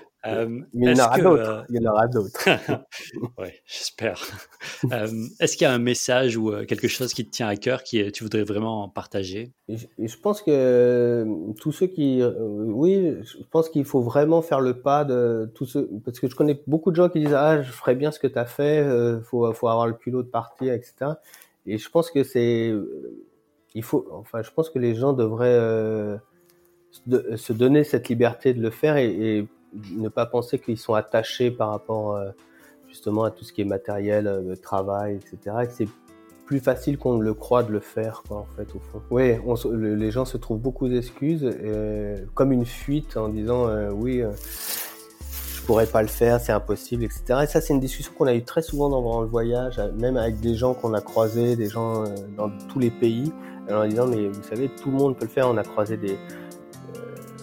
[0.27, 1.49] Euh, Mais il y en aura d'autres.
[1.49, 2.49] Euh, il y en aura d'autres.
[3.39, 4.21] oui, j'espère.
[4.93, 5.09] Euh,
[5.41, 8.11] est-ce qu'il y a un message ou quelque chose qui te tient à cœur qui
[8.13, 9.53] tu voudrais vraiment partager?
[9.69, 11.27] Je, pense que
[11.61, 15.89] tous ceux qui, oui, je pense qu'il faut vraiment faire le pas de tous ceux,
[16.05, 18.27] parce que je connais beaucoup de gens qui disent ah je ferais bien ce que
[18.27, 18.85] tu as fait,
[19.25, 21.13] faut faut avoir le culot de partir, etc.
[21.67, 22.73] Et je pense que c'est,
[23.75, 26.19] il faut, enfin, je pense que les gens devraient
[27.37, 31.51] se donner cette liberté de le faire et, et ne pas penser qu'ils sont attachés
[31.51, 32.31] par rapport euh,
[32.89, 35.57] justement à tout ce qui est matériel, euh, travail, etc.
[35.71, 35.89] C'est
[36.47, 39.03] plus facile qu'on le croit de le faire, en fait, au fond.
[39.11, 39.35] Oui,
[39.75, 45.85] les gens se trouvent beaucoup d'excuses, euh, comme une fuite en disant oui, je pourrais
[45.85, 47.41] pas le faire, c'est impossible, etc.
[47.43, 50.41] Et ça, c'est une discussion qu'on a eu très souvent dans, le voyage, même avec
[50.41, 52.05] des gens qu'on a croisés, des gens
[52.35, 53.31] dans tous les pays,
[53.71, 55.51] en disant mais vous savez, tout le monde peut le faire.
[55.51, 56.17] On a croisé des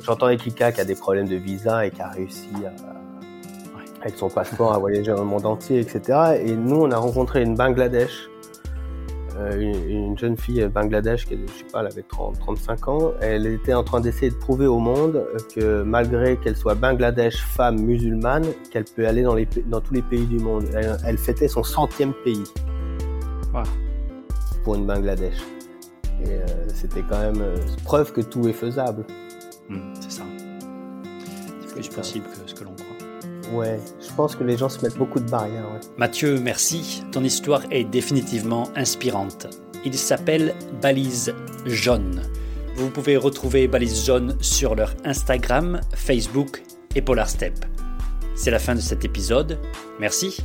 [0.05, 4.29] J'entends Ekika qui a des problèmes de visa et qui a réussi à, avec son
[4.29, 6.37] passeport à voyager dans le monde entier, etc.
[6.43, 8.29] Et nous, on a rencontré une Bangladesh,
[9.39, 13.13] euh, une, jeune fille Bangladesh qui, je sais pas, elle avait 30, 35 ans.
[13.19, 15.25] Elle était en train d'essayer de prouver au monde
[15.55, 20.03] que malgré qu'elle soit Bangladesh, femme musulmane, qu'elle peut aller dans, les, dans tous les
[20.03, 20.65] pays du monde.
[21.03, 22.43] Elle, fêtait son centième pays.
[24.63, 25.37] Pour une Bangladesh.
[26.23, 29.05] Et euh, c'était quand même euh, preuve que tout est faisable.
[29.69, 30.23] Hmm, c'est ça.
[31.61, 33.53] C'est plus possible que ce que l'on croit.
[33.53, 35.65] Ouais, je pense que les gens se mettent beaucoup de barrières.
[35.97, 37.03] Mathieu, merci.
[37.11, 39.47] Ton histoire est définitivement inspirante.
[39.85, 41.33] Il s'appelle Balise
[41.65, 42.21] Jaune.
[42.75, 46.63] Vous pouvez retrouver Balise Jaune sur leur Instagram, Facebook
[46.95, 47.53] et Polar Step.
[48.35, 49.59] C'est la fin de cet épisode.
[49.99, 50.37] Merci.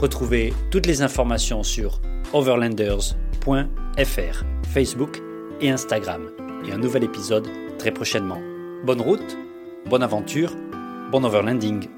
[0.00, 2.00] Retrouvez toutes les informations sur
[2.32, 5.22] overlanders.fr, Facebook
[5.60, 6.30] et Instagram.
[6.66, 7.46] Et un nouvel épisode
[7.78, 8.57] très prochainement.
[8.84, 9.36] Bonne route,
[9.86, 10.52] bonne aventure,
[11.10, 11.97] bon overlanding.